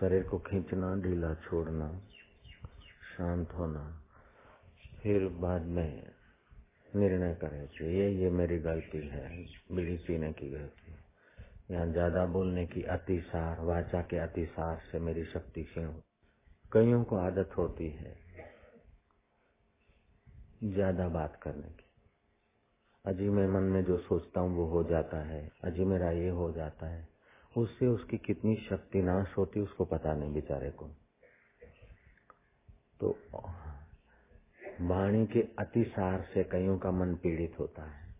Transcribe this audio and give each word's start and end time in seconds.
शरीर 0.00 0.22
को 0.22 0.38
खींचना, 0.40 0.94
ढीला 1.02 1.32
छोड़ना, 1.40 1.88
शांत 3.08 3.52
होना, 3.54 3.82
फिर 5.02 5.26
बाद 5.40 5.62
में 5.68 6.12
निर्णय 6.96 7.34
करे 7.34 7.66
कि 7.68 7.84
ये 7.96 8.08
ये 8.12 8.30
मेरी 8.30 8.58
गलती 8.58 8.98
है, 9.08 9.28
बीड़ी 9.72 9.96
पीने 9.96 10.32
की 10.32 10.50
गलती 10.50 11.74
या 11.74 11.84
ज़्यादा 11.86 12.24
बोलने 12.26 12.64
की 12.66 12.82
अतिसार, 12.90 13.60
वाचा 13.60 14.00
के 14.02 14.18
अतिसार 14.18 14.80
से 14.92 14.98
मेरी 15.00 15.24
शक्ति 15.24 15.62
क्षीण 15.64 15.92
कईयों 16.72 17.02
को 17.04 17.16
आदत 17.16 17.56
होती 17.58 17.88
है 17.90 18.16
ज़्यादा 20.64 21.08
बात 21.10 21.38
करने 21.42 21.68
की। 21.70 21.84
अजी 23.04 23.28
मैं 23.28 23.46
मन 23.48 23.62
में 23.64 23.84
जो 23.84 23.96
सोचता 23.98 24.40
हूँ 24.40 24.56
वो 24.56 24.66
हो 24.66 24.82
जाता 24.84 25.22
है 25.26 25.40
अजी 25.64 25.84
मेरा 25.84 26.10
ये 26.12 26.28
हो 26.30 26.50
जाता 26.52 26.86
है। 26.86 27.08
उससे 27.56 27.86
उसकी 27.86 28.18
कितनी 28.18 28.56
शक्ति 28.56 29.02
नाश 29.02 29.34
होती 29.38 29.60
उसको 29.60 29.84
पता 29.84 30.14
नहीं 30.14 30.34
बेचारे 30.34 30.70
को। 30.70 30.86
तो 33.00 33.18
वाणी 34.80 35.26
के 35.26 35.40
अतिसार 35.58 36.28
से 36.34 36.44
कईयों 36.44 36.78
का 36.78 36.90
मन 36.90 37.14
पीड़ित 37.14 37.56
होता 37.58 37.82
है। 37.82 38.14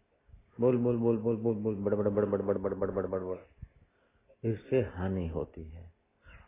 बोल 0.60 0.76
बोल 0.76 0.96
बोल 0.96 1.16
बोल 1.16 1.36
बोल 1.36 1.54
बोल, 1.54 1.74
बड़ 1.74 1.94
बड़ 1.94 2.08
बड़ 2.08 2.24
बड़ 2.24 2.74
बड़ 2.74 2.90
बड़ 2.90 3.20
बड़ 3.20 3.36
इससे 4.44 4.80
हानि 4.80 5.28
होती 5.28 5.64
है। 5.64 5.92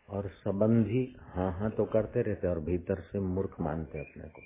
और 0.09 0.27
संबंधी 0.27 1.15
हाँ 1.19 1.51
हाँ 1.51 1.71
तो 1.71 1.85
करते 1.85 2.21
रहते 2.21 2.47
और 2.47 2.59
भीतर 2.59 3.01
से 3.01 3.19
मूर्ख 3.19 3.59
मानते 3.59 3.99
अपने 3.99 4.29
को। 4.29 4.41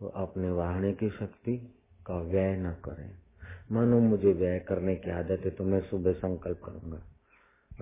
तो 0.00 0.08
अपने 0.08 0.50
वाहने 0.50 0.92
की 0.92 1.10
शक्ति 1.10 1.74
का 2.06 2.14
व्यय 2.14 2.56
न 2.56 2.72
करें। 2.72 3.23
मानो 3.72 3.98
मुझे 4.00 4.32
व्यय 4.32 4.58
करने 4.58 4.94
की 4.96 5.10
आदत 5.10 5.44
है 5.44 5.50
तो 5.50 5.64
मैं 5.64 5.80
सुबह 5.80 6.12
संकल्प 6.12 6.60
करूँगा। 6.64 7.00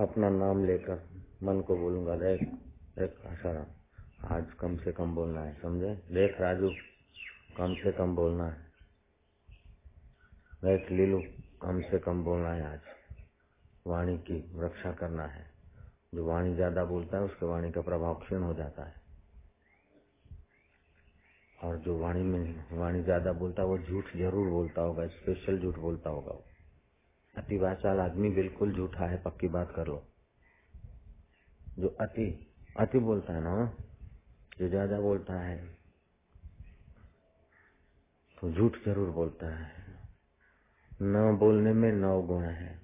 अपना 0.03 0.31
नाम 0.31 0.65
लेकर 0.65 1.03
मन 1.43 1.61
को 1.61 1.77
बोलूँगा, 1.77 2.17
देख 2.17 2.43
देख 2.99 3.27
आशाराम, 3.27 3.67
आज 4.27 4.53
कम 4.61 4.77
से 4.77 4.93
कम 4.93 5.15
बोलना 5.15 5.41
है, 5.41 5.55
समझे? 5.63 5.95
देख 6.15 6.41
राजू, 6.41 6.71
कम 7.57 7.75
से 7.75 7.93
कम 7.93 8.15
बोलना 8.17 8.47
है। 8.47 8.71
देख 10.65 10.91
लीलू, 10.93 11.23
कम 11.63 11.81
से 11.81 11.99
कम 11.99 12.25
बोलना 12.25 12.53
है 12.53 12.73
आज। 12.73 12.81
वाणी 13.87 14.19
की 14.19 14.61
रक्षा 14.61 14.93
करना 14.93 15.27
है। 15.27 15.47
जो 16.15 16.27
वाणी 16.27 16.55
ज़्यादा 16.55 16.85
बोलता 16.85 17.19
है, 17.19 17.25
उसके 17.25 17.47
वाणी 17.47 17.73
का 17.73 17.81
प्रभाव 17.81 18.15
क्षीण 18.15 18.43
हो 18.43 18.55
जाता 18.55 18.85
है। 18.85 19.02
और 21.63 21.77
जो 21.79 21.99
वाणी 21.99 22.23
में, 22.23 22.65
वाणी 22.73 23.03
ज़्यादा 23.03 23.33
बोलता 23.33 23.63
है 23.63 23.69
वो 23.69 23.79
झूठ 23.79 24.17
ज़रूर 24.17 24.49
बोलता 24.51 24.83
होगा 24.83 25.07
स्पेशल 25.09 25.59
झूठ 25.59 25.79
बोलता 25.79 26.11
होगा 26.11 26.33
वो। 26.33 26.45
अतिवाचाल 27.35 28.01
आदमी 28.01 28.31
बिल्कुल 28.31 28.73
झूठा 28.73 29.07
है, 29.07 29.23
पक्की 29.23 29.49
बात 29.49 29.73
कर 29.77 29.87
लो। 29.87 30.03
जो 31.77 31.89
अति 32.01 32.27
अति 32.77 32.99
बोलता 33.01 33.35
है 33.35 33.43
ना, 33.43 33.55
जो 34.59 34.69
ज़्यादा 34.69 35.01
बोलता 35.01 35.41
है 35.41 35.57
तो 38.39 38.51
झूठ 38.53 38.77
ज़रूर 38.85 39.11
बोलता 39.11 39.55
है। 39.57 39.71
न 41.01 41.37
बोलने 41.41 41.73
में 41.73 41.93
नौ 41.93 42.21
गुण 42.23 42.45
है। 42.45 42.81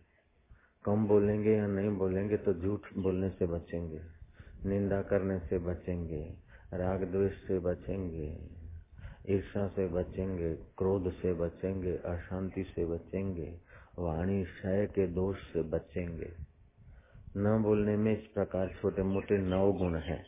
कम 0.85 1.07
बोलेंगे 1.07 1.57
या 1.57 1.67
नहीं 1.67 1.91
बोलेंगे 1.99 2.37
तो 2.37 2.53
झूठ 2.55 2.87
बोलने 2.97 3.31
से 3.31 3.47
बचेंगे, 3.47 4.01
निंदा 4.65 5.01
करने 5.03 5.39
से 5.41 5.59
बचेंगे, 5.61 6.23
राग 6.75 7.05
द्वेष 7.05 7.47
से 7.47 7.59
बचेंगे। 7.61 8.29
ईर्षा 9.31 9.69
से 9.69 9.87
बचेंगे, 9.87 10.55
क्रोध 10.55 11.13
से 11.13 11.33
बचेंगे, 11.33 11.97
अशांति 11.97 12.63
से 12.63 12.85
बचेंगे, 12.85 13.61
वाणी, 13.99 14.45
क्षय 14.45 14.87
के 14.87 15.07
दोष 15.07 15.37
से 15.53 15.63
बचेंगे। 15.63 16.33
न 17.37 17.63
बोलने 17.63 17.97
में 17.97 18.13
इस 18.13 18.27
प्रकार 18.27 18.69
छोटे 18.83 19.03
मोटे 19.03 19.39
नौ 19.39 19.73
गुण 19.73 19.97
है। 19.97 20.25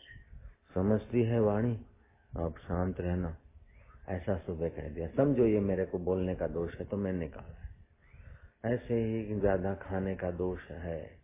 समझती 0.75 1.23
है 1.23 1.39
वाणी? 1.39 1.79
अब 2.37 2.53
शांत 2.57 2.99
रहना। 2.99 3.37
ऐसा 4.09 4.37
सुबह 4.37 4.69
कह 4.69 4.89
दिया। 4.89 5.07
समझो 5.07 5.45
ये 5.45 5.59
मेरे 5.59 5.85
को 5.85 5.99
बोलने 5.99 6.35
का 6.35 6.47
दोष 6.47 6.79
है 6.79 6.85
तो 6.85 6.97
मैं 6.97 7.13
निकाला। 7.13 8.71
ऐसे 8.73 8.93
ही 8.93 9.39
ज़्यादा 9.39 9.73
खाने 9.73 10.15
का 10.15 10.31
दोष 10.31 10.71
है, 10.71 11.19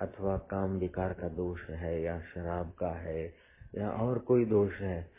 अथवा 0.00 0.36
काम 0.36 0.78
विकार 0.78 1.12
का 1.12 1.28
दोष 1.28 1.70
है, 1.70 2.02
या 2.02 2.20
शराब 2.20 2.70
का 2.70 2.94
है, 2.94 3.34
या 3.74 3.90
और 3.90 4.18
कोई 4.18 4.44
दोष 4.44 4.80
है 4.80 5.13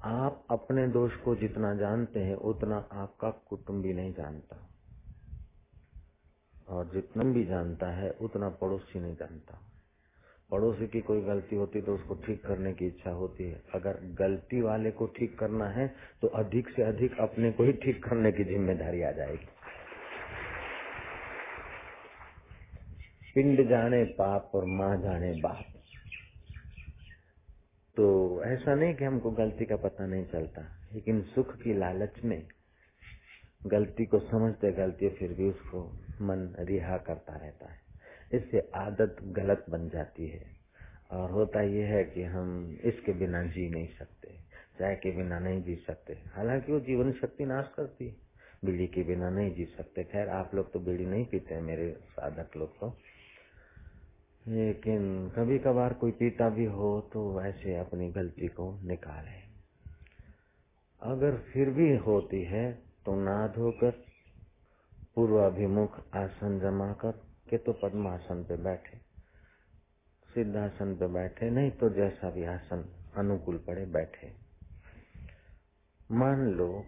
आप 0.00 0.44
अपने 0.50 0.86
दोष 0.88 1.16
को 1.16 1.34
जितना 1.36 1.74
जानते 1.74 2.20
हैं, 2.20 2.34
उतना 2.36 2.76
आपका 2.92 3.30
कुटुंबी 3.48 3.92
नहीं 3.92 4.12
जानता। 4.14 4.56
और 6.68 6.90
जितना 6.90 7.24
भी 7.24 7.44
जानता 7.44 7.90
है, 7.92 8.10
उतना 8.20 8.48
पड़ोसी 8.60 9.00
नहीं 9.00 9.14
जानता। 9.16 9.58
पड़ोसी 10.50 10.86
की 10.86 11.00
कोई 11.00 11.20
गलती 11.22 11.56
होती 11.56 11.80
तो 11.82 11.94
उसको 11.94 12.14
ठीक 12.16 12.42
करने 12.46 12.72
की 12.72 12.86
इच्छा 12.86 13.10
होती 13.10 13.44
है। 13.44 13.62
अगर 13.74 14.00
गलती 14.18 14.60
वाले 14.62 14.90
को 14.90 15.06
ठीक 15.18 15.38
करना 15.38 15.68
है 15.70 15.86
तो 16.22 16.28
अधिक 16.36 16.68
से 16.68 16.82
अधिक 16.82 17.18
अपने 17.20 17.52
को 17.52 17.64
ही 17.64 17.72
ठीक 17.84 18.04
करने 18.04 18.32
की 18.32 18.44
ज़िम्मेदारी 18.44 19.02
आ 19.02 19.10
जाएगी। 19.12 19.48
पिंड 23.36 23.68
जाने 23.68 24.04
पाप 24.14 24.52
और 24.54 24.64
माँ 24.76 24.96
जाने 25.02 25.32
बाप। 25.42 25.77
तो 27.98 28.44
ऐसा 28.44 28.74
नहीं 28.74 28.94
कि 28.94 29.04
हमको 29.04 29.30
गलती 29.30 29.64
का 29.64 29.76
पता 29.76 30.06
नहीं 30.06 30.24
चलता, 30.24 30.62
लेकिन 30.94 31.22
सुख 31.22 31.56
की 31.56 31.74
लालच 31.74 32.24
में 32.24 32.42
गलती 33.66 34.04
को 34.06 34.18
समझते 34.20 34.72
गलती 34.72 35.08
फिर 35.08 35.32
भी 35.32 35.48
उसको 35.48 35.82
मन 36.20 36.54
रिहा 36.58 36.96
करता 36.98 37.36
रहता 37.36 37.70
है। 37.72 37.78
इससे 38.34 38.60
आदत 38.76 39.16
गलत 39.22 39.64
बन 39.70 39.88
जाती 39.88 40.28
है 40.28 40.44
और 41.10 41.30
होता 41.30 41.62
यह 41.62 41.86
है 41.86 42.04
कि 42.04 42.22
हम 42.22 42.78
इसके 42.84 43.12
बिना 43.12 43.42
जी 43.42 43.68
नहीं 43.70 43.88
सकते, 43.98 44.28
चाय 44.78 44.94
के 44.94 45.10
बिना 45.10 45.38
नहीं 45.38 45.62
जी 45.62 45.76
सकते। 45.86 46.18
हालाँकि 46.34 46.72
वो 46.72 46.80
जीवन 46.80 47.12
शक्ति 47.12 47.44
नाश 47.44 47.72
करती 47.76 48.08
है 48.08 48.16
बीड़ी 48.64 48.86
के 48.86 49.02
बिना 49.02 49.30
नहीं 49.30 49.54
जी 49.54 49.64
सकते। 49.76 50.04
खैर, 50.04 50.28
आप 50.28 50.54
लोग 50.54 50.72
तो 50.72 50.80
बीड़ी 50.80 51.06
नहीं 51.06 51.24
पीते 51.24 51.60
मेरे 51.60 51.92
साधक 52.10 52.56
लोग 52.56 52.78
तो। 52.80 52.96
लेकिन 54.48 55.28
कभी 55.36 55.58
कभार 55.58 55.92
कोई 55.92 56.10
पीता 56.10 56.48
भी 56.48 56.64
हो 56.64 56.90
तो 57.12 57.22
वैसे 57.32 57.76
अपनी 57.76 58.10
गलती 58.12 58.48
को 58.48 58.70
निकाले। 58.82 59.36
अगर 61.02 61.36
फिर 61.48 61.70
भी 61.70 61.96
होती 61.96 62.42
है 62.44 62.72
तो 63.06 63.14
ना 63.14 63.46
धोकर, 63.48 63.90
पूर्वाभिमुख 65.14 65.98
आसन 66.16 66.58
जमा 66.60 66.92
कर 66.92 67.12
के 67.50 67.58
तो 67.58 67.72
पद्मासन 67.72 68.44
पे 68.44 68.56
बैठे। 68.56 68.98
सिद्धासन 70.28 70.94
पे 70.96 71.06
बैठे, 71.06 71.50
नहीं 71.50 71.70
तो 71.70 71.88
जैसा 71.90 72.30
भी 72.30 72.44
आसन 72.44 72.84
अनुकूल 73.16 73.58
पड़े 73.58 73.84
बैठे। 73.86 74.32
मान 76.10 76.46
लो 76.48 76.84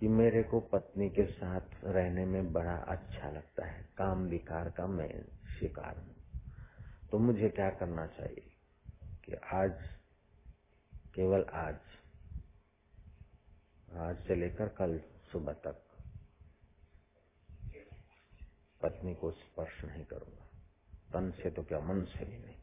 कि 0.00 0.08
मेरे 0.08 0.42
को 0.42 0.60
पत्नी 0.60 1.08
के 1.10 1.24
साथ 1.24 1.84
रहने 1.84 2.24
में 2.26 2.52
बड़ा 2.52 2.76
अच्छा 2.88 3.30
लगता 3.30 3.66
है 3.66 3.82
काम 3.98 4.24
विकार 4.26 4.68
का 4.70 4.86
मैं 4.86 5.08
शिकार 5.60 5.96
हूँ 5.96 6.16
तो 7.10 7.18
मुझे 7.18 7.48
क्या 7.48 7.70
करना 7.70 8.06
चाहिए 8.06 8.50
कि 9.24 9.32
आज, 9.52 9.72
केवल 11.14 11.44
आज 11.44 11.78
आज 13.96 14.16
से 14.26 14.34
लेकर 14.34 14.68
कल 14.68 14.98
सुबह 15.32 15.52
तक 15.52 15.86
पत्नी 18.82 19.14
को 19.14 19.30
स्पर्श 19.30 19.84
नहीं 19.84 20.04
करूँगा। 20.04 20.46
तन 21.12 21.30
से 21.30 21.50
तो 21.50 21.62
क्या, 21.62 21.80
मन 21.80 22.04
से 22.04 22.24
भी 22.24 22.38
नहीं। 22.38 22.60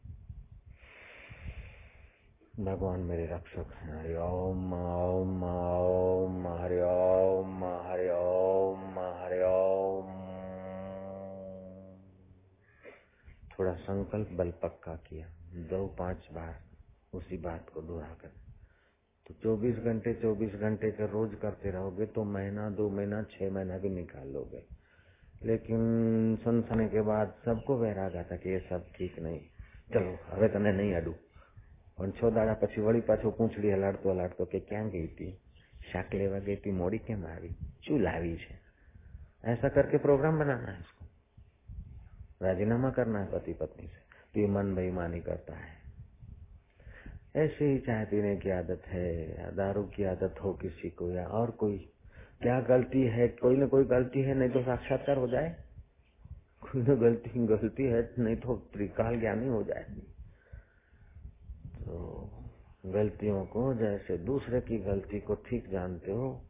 भगवान 2.64 3.00
मेरे 3.00 3.26
रक्षक 3.26 3.72
हैं। 3.74 3.98
हरि 3.98 4.14
ओम 4.14 4.72
ओम 4.74 5.44
ओम, 5.44 6.48
हरि 6.48 6.80
ओम 6.80 7.64
हरि 7.64 8.08
ओम 8.08 8.98
हरि 9.22 9.42
ओम। 9.42 9.77
थोड़ा 13.57 13.73
संकल्प 13.81 14.31
बल 14.33 14.51
पक्का 14.63 14.95
किया 15.07 15.27
दो 15.69 15.85
पांच 15.97 16.27
बार 16.33 16.53
उसी 17.13 17.37
बात 17.39 17.69
को 17.69 17.81
दोहरा 17.81 18.13
कर 18.21 18.31
तो 19.25 19.33
24 19.41 19.83
घंटे 19.83 20.13
24 20.21 20.55
घंटे 20.61 20.91
का 20.91 21.05
रोज 21.11 21.35
करते 21.41 21.71
रहोगे 21.71 22.05
तो 22.15 22.23
महीना 22.29 22.69
दो 22.75 22.89
महीना 22.89 23.21
छह 23.31 23.51
महीना 23.51 23.77
भी 23.77 23.89
निकाल 23.91 24.27
लोगे 24.29 24.63
लेकिन 25.43 25.81
सुनसने 26.43 26.87
के 26.87 27.01
बाद 27.03 27.33
सबको 27.45 27.77
वैराग 27.77 28.15
आता 28.17 28.35
कि 28.37 28.49
ये 28.49 28.59
सब 28.69 28.91
ठीक 28.95 29.19
नहीं 29.19 29.39
चलो 29.89 30.11
હવે 30.33 30.47
તને 30.49 30.71
નહીં 30.73 30.93
અડું 30.95 31.15
પણ 31.97 32.11
છ 32.11 32.33
દાડા 32.35 32.55
પછી 32.55 32.81
વળી 32.81 33.01
પાછો 33.01 33.31
પૂંછડી 33.31 33.73
હલાડતો 33.73 34.13
હલાડતો 34.13 34.45
કે 34.51 34.59
ક્યાં 34.69 34.91
ગઈ 34.93 35.07
थी 35.17 35.29
શાક 35.89 36.13
લેવા 36.13 36.39
ગઈ 36.47 36.57
थी 36.57 36.75
મોડી 36.81 36.99
કેમ 37.07 37.25
આવી 37.27 37.53
શું 37.81 38.01
લાવી 38.01 38.35
છે 38.43 38.55
ऐसा 39.45 39.69
करके 39.69 39.97
प्रोग्राम 39.97 40.37
बनाना 40.39 40.71
है 40.71 40.79
इसको 40.79 40.96
राजीनामा 42.42 42.90
करना 42.90 43.20
है 43.20 43.32
पति 43.32 43.52
पत्नी 43.52 43.86
से। 43.88 44.08
तो 44.34 44.40
ये 44.40 44.46
मन 44.46 44.74
बेईमानी 44.74 45.20
करता 45.20 45.54
है। 45.54 45.78
ऐसे 47.36 47.64
ही 47.64 47.78
चाय 47.78 48.04
पीने 48.04 48.36
की 48.36 48.50
आदत 48.50 48.82
है 48.86 49.40
या 49.40 49.50
दारू 49.50 49.82
की 49.82 50.04
आदत 50.04 50.34
हो 50.44 50.52
किसी 50.52 50.90
को 50.90 51.10
या 51.10 51.26
और 51.26 51.50
कोई, 51.50 51.92
क्या 52.42 52.60
गलती 52.60 53.02
है, 53.02 53.28
कोई 53.28 53.56
ना 53.56 53.66
कोई 53.66 53.84
गलती 53.84 54.22
है, 54.22 54.34
नहीं 54.34 54.50
तो 54.50 54.62
साक्षात्कार 54.62 55.16
हो 55.16 55.28
जाए। 55.28 55.56
कोई 56.60 56.82
ना 56.82 56.94
गलती 56.94 57.46
गलती 57.46 57.84
है, 57.84 58.14
नहीं 58.18 58.36
तो 58.36 58.56
त्रिकाल 58.56 59.20
ज्ञानी 59.20 59.48
हो 59.48 59.62
जाए। 59.62 59.82
तो 61.78 62.28
गलतियों 62.86 63.46
को 63.46 63.74
जैसे 63.74 64.18
दूसरे 64.18 64.60
की 64.60 64.78
गलती 64.78 65.20
को 65.20 65.34
ठीक 65.34 65.70
जानते 65.70 66.12
हो 66.12 66.44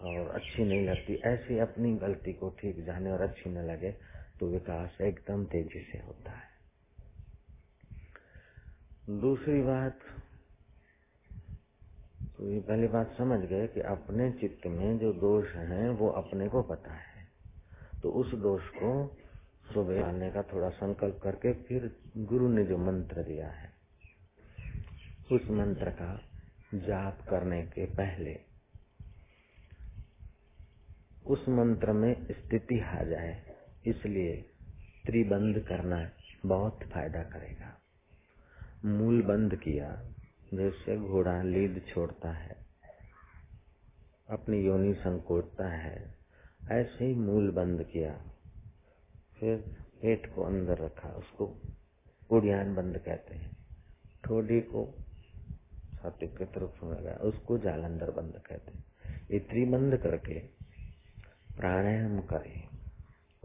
और 0.00 0.28
अच्छी 0.30 0.64
नहीं 0.64 0.86
लगती, 0.88 1.14
ऐसी 1.14 1.58
अपनी 1.58 1.94
गलती 1.94 2.32
को 2.32 2.50
ठीक 2.50 2.84
जाने 2.84 3.10
और 3.10 3.20
अच्छी 3.20 3.50
न 3.50 3.58
लगे। 3.58 4.15
तो 4.40 4.46
विकास 4.48 5.00
एकदम 5.00 5.44
तेज़ी 5.44 5.80
से 5.92 5.98
होता 5.98 6.30
है। 6.30 6.54
दूसरी 9.20 9.62
बात 9.62 9.98
तो 12.36 12.50
ये 12.50 12.60
पहली 12.60 12.88
बात 12.88 13.14
समझ 13.18 13.38
गए 13.40 13.66
कि 13.66 13.80
अपने 13.80 14.30
चित्त 14.32 14.66
में 14.66 14.98
जो 14.98 15.12
दोष 15.12 15.54
हैं, 15.54 15.88
वो 15.90 16.08
अपने 16.08 16.48
को 16.48 16.62
पता 16.62 16.94
है। 16.94 17.24
तो 18.02 18.10
उस 18.10 18.34
दोष 18.34 18.62
को 18.68 19.16
सुबह 19.74 20.04
आने 20.04 20.30
का 20.30 20.42
थोड़ा 20.42 20.68
संकल्प 20.70 21.20
करके 21.22 21.52
फिर 21.52 21.96
गुरु 22.16 22.48
ने 22.48 22.64
जो 22.64 22.78
मंत्र 22.78 23.22
दिया 23.22 23.48
है, 23.48 23.70
उस 25.32 25.48
मंत्र 25.50 25.90
का 25.90 26.20
जाप 26.74 27.26
करने 27.30 27.62
के 27.62 27.86
पहले 27.86 28.38
उस 31.26 31.48
मंत्र 31.48 31.92
में 31.92 32.26
स्थिति 32.26 32.80
आ 32.80 33.02
जाए। 33.02 33.45
इसलिए 33.86 34.36
त्रिबंध 35.06 35.58
करना 35.58 36.10
बहुत 36.46 36.80
फ़ायदा 36.82 37.22
करेगा। 37.22 37.78
मूल 38.84 39.22
बंद 39.22 39.56
किया, 39.56 40.02
जैसे 40.54 40.96
घोड़ा 40.98 41.42
लीद 41.42 41.82
छोड़ता 41.88 42.32
है, 42.32 42.56
अपनी 44.28 44.66
योनि 44.66 44.94
संकोचता 44.94 45.68
है, 45.68 46.14
ऐसे 46.70 47.04
ही 47.04 47.14
मूल 47.14 47.50
बंद 47.50 47.82
किया। 47.82 48.14
फिर 49.40 49.56
पेट 50.02 50.34
को 50.34 50.42
अंदर 50.42 50.78
रखा, 50.78 51.08
उसको 51.08 51.62
उड़ियान 52.30 52.74
बंद 52.74 52.98
कहते 52.98 53.34
हैं। 53.34 53.56
ठोडी 54.24 54.60
को 54.60 54.94
छाती 55.96 56.26
की 56.26 56.44
तरफ़ 56.44 56.84
लगा 56.84 57.12
उसको 57.12 57.58
जालंधर 57.58 58.10
बंद 58.10 58.42
कहते 58.46 58.72
हैं। 58.72 58.84
ये 59.30 59.38
त्रिबंध 59.38 59.96
करके 59.96 60.38
प्राणायाम 61.56 62.20
करें। 62.20 62.75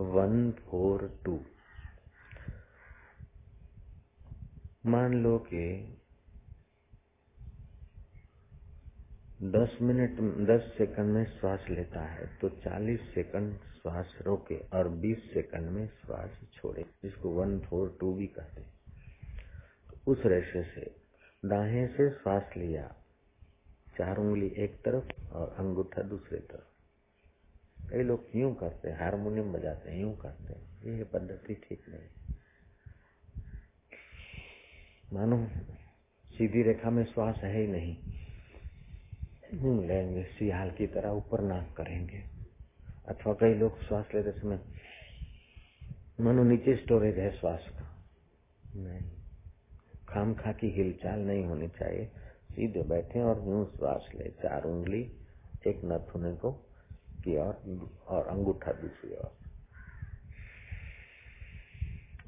One 0.09 0.51
four 0.61 1.07
two. 1.25 1.39
मान 4.85 5.13
लो 5.23 5.37
कि 5.47 5.65
दस 9.53 9.77
मिनट, 9.81 10.19
दस 10.47 10.71
सेकंड 10.77 11.13
में 11.13 11.25
श्वास 11.31 11.65
लेता 11.69 12.01
है 12.07 12.25
तो 12.37 12.49
चालीस 12.57 13.01
सेकंड 13.13 13.57
श्वास 13.73 14.17
रोके 14.21 14.57
और 14.69 14.89
बीस 14.97 15.23
सेकंड 15.33 15.69
में 15.69 15.87
श्वास 15.97 16.39
छोड़े, 16.53 16.85
जिसको 17.03 17.29
वन 17.31 17.59
फोर 17.59 17.95
टू 17.99 18.13
भी 18.13 18.27
कहते 18.29 18.61
तो 19.89 20.11
उस 20.11 20.25
रेशे 20.25 20.63
से 20.65 20.89
दाहे 21.43 21.85
से 21.89 22.09
श्वास 22.11 22.53
लिया, 22.57 22.87
चार 23.95 24.17
उंगली 24.17 24.53
एक 24.57 24.75
तरफ़ 24.85 25.33
और 25.33 25.55
अंगूठा 25.59 26.01
दूसरे 26.09 26.39
तरफ़। 26.41 26.70
कई 27.91 28.03
लोग 28.03 28.27
यूँ 28.35 28.55
करते 28.55 28.89
हैं, 28.89 28.99
हारमोनियम 28.99 29.53
बजाते 29.53 29.91
हैं, 29.91 30.01
यूँ 30.01 30.17
करते 30.17 30.53
हैं। 30.53 30.97
ये 30.97 31.03
पद्धति 31.03 31.53
ठीक 31.53 31.83
नहीं 31.89 32.09
मानो, 35.13 35.47
सीधी 36.37 36.63
रेखा 36.63 36.89
में 36.89 37.05
श्वास 37.05 37.35
है 37.37 37.61
ही 37.61 37.67
नहीं। 37.67 37.97
घूम 39.59 39.87
लेंगे, 39.87 40.23
सियाल 40.23 40.71
की 40.71 40.87
तरह 40.87 41.09
ऊपर 41.09 41.41
नाक 41.41 41.73
करेंगे। 41.77 42.23
अथवा 43.07 43.33
कई 43.33 43.53
लोग 43.53 43.81
श्वास 43.81 44.05
लेते 44.15 44.31
समय, 44.31 44.59
मानो 46.21 46.43
नीचे 46.43 46.75
स्टोरेज 46.75 47.17
है 47.19 47.31
श्वास 47.39 47.67
का। 47.69 48.05
नहीं। 48.75 49.11
खाम 50.09 50.33
खा 50.33 50.51
की 50.51 50.69
हिलचाल 50.69 51.19
नहीं 51.19 51.45
होनी 51.45 51.67
चाहिए। 51.67 52.05
सीधे 52.51 52.83
बैठे 52.83 53.21
और 53.21 53.37
यूँ 53.47 53.65
श्वास 53.77 54.09
ले, 54.15 54.29
चार 54.29 54.63
उंगली, 54.63 55.01
एक 55.67 55.81
नथुने 55.85 56.35
को 56.35 56.67
की 57.23 57.37
और, 57.37 57.53
और 58.07 58.27
अंगूठा 58.27 58.71
दूसरी 58.71 59.15
ओर। 59.15 59.37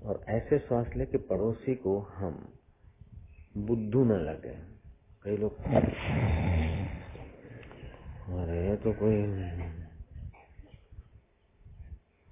और 0.03 0.25
ऐसे 0.29 0.59
श्वास 0.59 0.87
ले 0.95 1.05
कि 1.05 1.17
पड़ोसी 1.17 1.75
को 1.75 1.99
हम 1.99 2.59
बुद्धू 3.57 4.03
न 4.05 4.11
लगे। 4.11 4.55
कई 5.23 5.37
लोग 5.37 5.59
अरे 8.39 8.77
तो 8.77 8.93
कोई 8.93 9.21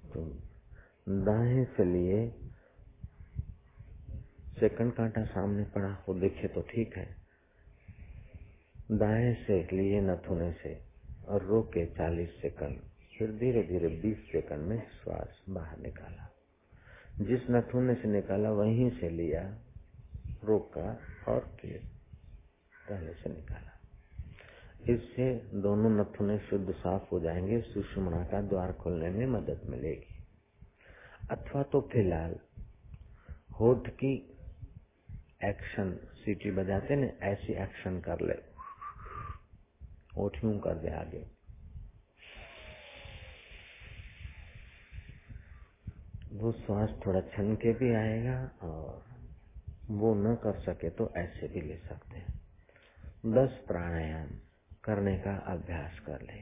तो 0.04 0.24
दाएँ 1.08 1.64
से 1.64 1.84
लिए 1.84 2.30
सेकंड 4.60 4.92
कांटा 4.92 5.24
सामने 5.24 5.64
पड़ा 5.64 6.04
वो 6.08 6.14
देखे 6.14 6.48
तो 6.48 6.62
ठीक 6.62 6.96
है। 6.96 7.16
दाएँ 8.92 9.34
से 9.34 9.62
लिए 9.62 10.00
न 10.00 10.10
नथुने 10.10 10.52
से। 10.52 10.91
और 11.28 11.42
रोके 11.42 11.86
चालीस 11.86 12.30
सेकंड, 12.42 12.80
फिर 13.18 13.32
धीरे 13.32 13.62
धीरे 13.62 13.88
बीस 13.88 14.18
सेकंड 14.32 14.58
में 14.58 14.82
श्वास 14.90 15.42
बाहर 15.48 15.78
निकाला। 15.78 16.32
जिस 17.20 17.40
नथुने 17.50 17.94
से 17.94 18.08
निकाला, 18.08 18.50
वहीं 18.50 18.90
से 18.90 19.08
लिया, 19.08 19.58
रोका 20.44 21.00
और 21.28 21.56
फिर 21.60 21.82
पहले 22.88 23.12
से 23.12 23.30
निकाला। 23.30 23.68
इससे 24.94 25.34
दोनों 25.54 25.90
नथुने 25.90 26.38
शुद्ध 26.38 26.72
साफ़ 26.72 27.02
हो 27.12 27.20
जाएँगे 27.20 27.60
सुषमणा 27.60 28.24
का 28.24 28.40
द्वार 28.40 28.72
खोलने 28.72 29.10
में 29.10 29.26
मदद 29.26 29.60
मिलेगी। 29.66 30.24
अथवा 31.30 31.62
तो 31.62 31.80
फ़िलहाल 31.80 32.36
होठ 33.60 33.88
की 33.88 34.38
एक्शन, 35.44 35.92
सीटी 36.14 36.50
बजाते 36.50 36.96
ने 36.96 37.18
ऐसी 37.22 37.52
एक्शन 37.52 38.00
कर 38.00 38.20
ले। 38.20 38.51
ओठियों 40.14 40.58
कर 40.58 40.74
दे 40.74 40.90
आगे। 40.90 41.24
वो 46.32 46.52
श्वास 46.54 46.94
थोड़ा 47.06 47.20
छन 47.20 47.54
के 47.54 47.72
भी 47.74 47.94
आएगा 47.94 48.38
और 48.62 49.02
वो 49.90 50.14
न 50.14 50.34
कर 50.34 50.60
सके 50.60 50.90
तो 50.90 51.12
ऐसे 51.16 51.48
भी 51.48 51.60
ले 51.60 51.76
सकते 51.78 52.16
हैं। 52.16 52.40
दस 53.26 53.58
प्राणायाम 53.66 54.28
करने 54.84 55.16
का 55.18 55.36
अभ्यास 55.52 55.98
कर 55.98 56.22
ले। 56.22 56.40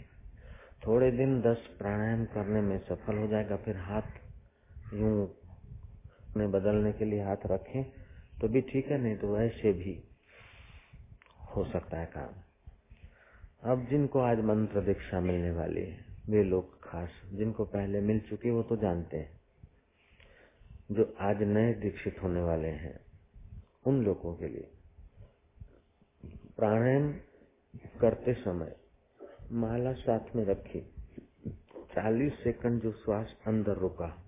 थोड़े 0.86 1.10
दिन 1.10 1.40
दस 1.40 1.66
प्राणायाम 1.78 2.24
करने 2.24 2.60
में 2.60 2.78
सफल 2.78 3.18
हो 3.18 3.26
जाएगा, 3.26 3.56
फिर 3.56 3.76
हाथ 3.78 4.94
यूँ 4.94 5.28
में 6.36 6.50
बदलने 6.50 6.92
के 6.92 7.04
लिए 7.04 7.22
हाथ 7.22 7.46
रखें 7.46 7.82
तो 8.40 8.48
भी 8.48 8.60
ठीक 8.62 8.90
है, 8.90 8.98
नहीं 8.98 9.16
तो 9.16 9.38
ऐसे 9.40 9.72
भी 9.72 9.98
हो 11.50 11.64
सकता 11.64 11.98
है 11.98 12.06
काम। 12.06 12.34
अब 13.62 13.86
जिनको 13.86 14.18
आज 14.18 14.40
मंत्र 14.40 14.80
दीक्षा 14.80 15.20
मिलने 15.20 15.50
वाली 15.50 15.80
है, 15.80 16.04
वे 16.28 16.44
लोग 16.44 16.82
खास, 16.82 17.10
जिनको 17.32 17.64
पहले 17.64 18.00
मिल 18.00 18.20
चुके 18.20 18.50
वो 18.50 18.62
तो 18.62 18.76
जानते 18.76 19.16
हैं। 19.16 19.40
जो 20.90 21.16
आज 21.20 21.42
नए 21.42 21.74
दीक्षित 21.74 22.22
होने 22.22 22.40
वाले 22.40 22.68
हैं, 22.68 23.00
उन 23.86 24.02
लोगों 24.02 24.36
के 24.36 24.48
लिए। 24.48 24.70
प्राणायाम 26.56 27.12
करते 28.00 28.34
समय 28.34 28.76
माला 29.52 29.92
साथ 29.92 30.36
में 30.36 30.44
रखी। 30.44 30.80
चालीस 31.94 32.32
सेकंड 32.44 32.82
जो 32.82 32.92
श्वास 32.92 33.36
अंदर 33.46 33.72
रुका, 33.72 34.24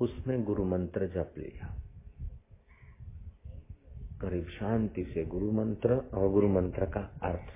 उसमें 0.00 0.44
गुरु 0.44 0.64
मंत्र 0.64 1.06
जप 1.06 1.34
लिया। 1.38 1.77
करीब 4.20 4.46
शांति 4.48 5.04
से 5.04 5.24
गुरु 5.24 5.50
मंत्र 5.52 5.94
और 6.14 6.28
गुरु 6.30 6.48
मंत्र 6.48 6.86
का 6.86 7.00
अर्थ। 7.22 7.52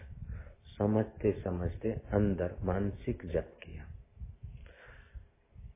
समझते 0.79 1.33
समझते 1.33 1.91
अंदर 1.91 2.55
मानसिक 2.63 3.27
जप 3.27 3.59
किया। 3.63 3.87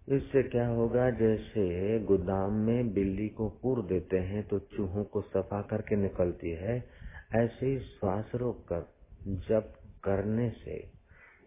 इससे 0.09 0.43
क्या 0.43 0.67
होगा, 0.69 1.11
जैसे 1.11 1.99
गोदाम 2.01 2.53
में 2.53 2.93
बिल्ली 2.95 3.29
को 3.29 3.49
पूर 3.49 3.83
देते 3.83 4.19
हैं 4.19 4.49
तो 4.49 4.59
चूहों 4.59 5.05
को 5.05 5.21
सफ़ा 5.21 5.63
करके 5.63 5.97
निकलती 5.97 6.51
है, 6.51 6.77
ऐसे 7.35 7.67
ही 7.67 7.79
श्वास 7.79 8.31
रोक 8.35 8.65
कर 8.73 8.87
जप 9.27 9.75
करने 10.05 10.51
से 10.51 10.79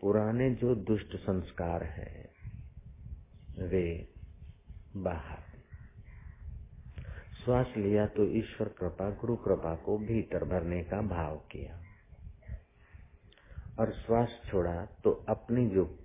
पुराने 0.01 0.49
जो 0.55 0.75
दुष्ट 0.75 1.15
संस्कार 1.15 1.83
हैं, 1.83 2.29
वे 3.67 4.07
बाहर। 4.97 5.48
श्वास 7.45 7.67
लिया 7.77 8.05
तो 8.05 8.23
ईश्वर 8.23 8.67
कृपा, 8.67 9.09
गुरु 9.09 9.35
कृपा 9.35 9.75
को 9.75 9.97
भीतर 9.97 10.43
भरने 10.43 10.83
का 10.83 11.01
भाव 11.01 11.37
किया। 11.37 11.81
और 13.79 13.91
श्वास 13.91 14.41
छोड़ा 14.51 14.85
तो 15.03 15.25
अपनी 15.29 15.69
जो 15.69 15.99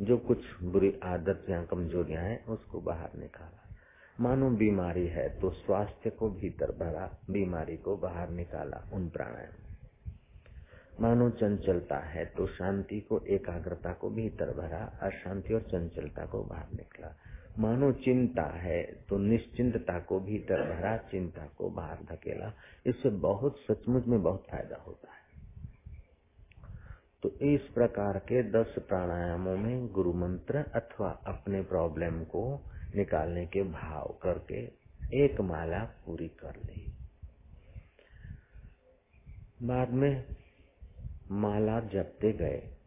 जो 0.00 0.16
कुछ 0.18 0.62
बुरी 0.62 1.00
आदत 1.02 1.46
या 1.50 1.64
कमजोरियाँ 1.64 2.22
हैं, 2.22 2.44
उसको 2.46 2.80
बाहर 2.80 3.10
निकाला। 3.18 3.76
मानो 4.20 4.50
बीमारी 4.50 5.06
है 5.06 5.40
तो 5.40 5.50
स्वास्थ्य 5.50 6.10
को 6.10 6.30
भीतर 6.30 6.72
भरा, 6.72 7.18
बीमारी 7.30 7.76
को 7.76 7.96
बाहर 7.96 8.30
निकाला 8.30 8.90
उन 8.92 9.08
प्राणायाम। 9.10 9.72
मानो 11.00 11.30
चंचलता 11.30 11.98
है 11.98 12.24
तो 12.24 12.46
शांति 12.46 13.00
को, 13.00 13.20
एकाग्रता 13.20 13.92
को 13.92 14.10
भीतर 14.10 14.56
भरा, 14.56 14.98
अशांति 15.02 15.54
और 15.54 15.60
चंचलता 15.60 16.26
को 16.26 16.42
बाहर 16.42 16.66
निकला। 16.74 17.16
मानो 17.58 17.92
चिंता 17.92 18.42
है 18.42 18.82
तो 18.82 19.18
निश्चिंतता 19.18 20.00
को 20.00 20.20
भीतर 20.20 20.76
भरा, 20.76 20.96
चिंता 20.96 21.46
को 21.46 21.70
बाहर 21.70 21.96
धकेला, 21.96 22.52
इससे 22.86 23.08
बहुत 23.08 23.56
सचमुच 23.70 24.06
में 24.06 24.22
बहुत 24.22 24.46
फ़ायदा 24.50 24.76
होता 24.76 25.12
है। 25.12 25.22
तो 27.22 27.30
इस 27.30 27.60
प्रकार 27.60 28.18
के 28.18 28.42
दस 28.42 28.74
प्राणायामों 28.78 29.56
में 29.56 29.88
गुरु 29.88 30.12
मंत्र 30.12 30.58
अथवा 30.58 31.10
अपने 31.10 31.62
प्रॉब्लम 31.62 32.24
को 32.24 32.60
निकालने 32.96 33.46
के 33.46 33.62
भाव 33.62 34.18
करके 34.22 34.82
एक 35.24 35.40
माला 35.40 35.84
पूरी 35.84 36.28
कर 36.28 36.56
ली। 36.56 36.92
बाद 39.62 39.90
में 39.90 40.24
माला 41.30 41.80
जपते 41.80 42.32
गए। 42.32 42.81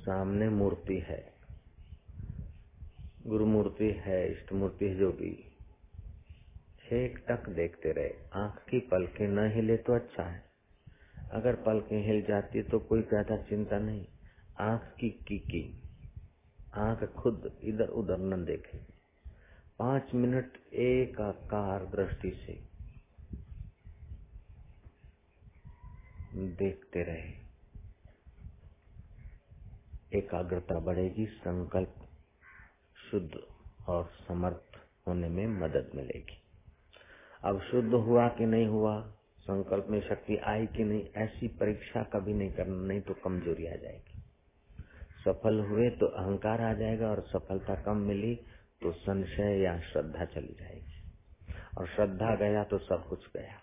सामने 0.00 0.48
मूर्ति 0.48 0.98
है। 0.98 1.22
गुरु 3.26 3.46
मूर्ति 3.46 3.90
है, 4.00 4.32
इष्ट 4.32 4.52
मूर्ति 4.52 4.84
है, 4.84 4.94
जो 4.94 5.12
भी। 5.12 5.32
एक 6.92 7.18
टक 7.28 7.48
देखते 7.48 7.92
रहे। 7.92 8.10
आँख 8.34 8.62
की 8.70 8.78
पलकें 8.80 9.26
न 9.28 9.50
हिले 9.50 9.76
तो 9.76 9.94
अच्छा 9.94 10.22
है। 10.22 10.42
अगर 11.30 11.54
पलकें 11.54 12.06
हिल 12.06 12.22
जाती 12.22 12.62
तो 12.62 12.78
कोई 12.78 13.02
ज़्यादा 13.02 13.36
चिंता 13.42 13.78
नहीं। 13.78 14.06
आँख 14.60 14.94
की 15.00 15.10
की 15.10 15.38
की 15.38 15.62
आँख 16.74 17.04
खुद 17.12 17.50
इधर 17.64 17.88
उधर 17.94 18.18
न 18.18 18.44
देखे। 18.44 18.78
पाँच 19.78 20.14
मिनट 20.14 20.56
एक 20.74 21.20
आकार 21.20 21.84
दृष्टि 21.86 22.30
से 22.46 22.58
देखते 26.56 27.02
रहे। 27.02 27.39
एकाग्रता 30.14 30.78
बढ़ेगी, 30.78 31.26
संकल्प 31.26 31.94
शुद्ध 33.10 33.30
और 33.88 34.10
समर्थ 34.28 34.78
होने 35.08 35.28
में 35.28 35.46
मदद 35.46 35.90
मिलेगी। 35.94 36.42
अब 37.44 37.60
शुद्ध 37.60 37.94
हुआ 37.94 38.28
कि 38.28 38.46
नहीं 38.46 38.66
हुआ, 38.66 39.00
संकल्प 39.40 39.86
में 39.88 40.08
शक्ति 40.08 40.36
आई 40.36 40.66
कि 40.66 40.84
नहीं, 40.84 41.08
ऐसी 41.16 41.48
परीक्षा 41.48 42.02
कभी 42.02 42.34
नहीं 42.34 42.52
करना, 42.52 42.86
नहीं 42.86 43.00
तो 43.00 43.14
कमज़ोरी 43.14 43.66
आ 43.66 43.76
जाएगी। 43.76 44.22
सफल 45.24 45.60
हुए 45.60 45.90
तो 45.90 46.06
अहंकार 46.06 46.60
आ 46.60 46.74
जाएगा 46.74 47.10
और 47.10 47.20
सफलता 47.20 47.74
कम 47.74 47.96
मिली 47.96 48.34
तो 48.82 48.92
संशय 48.92 49.62
या 49.62 49.80
श्रद्धा 49.80 50.24
चली 50.24 50.56
जाएगी। 50.60 51.00
और 51.78 51.86
श्रद्धा 51.86 52.34
गया 52.34 52.64
तो 52.64 52.78
सब 52.78 53.06
कुछ 53.08 53.26
गया। 53.36 53.59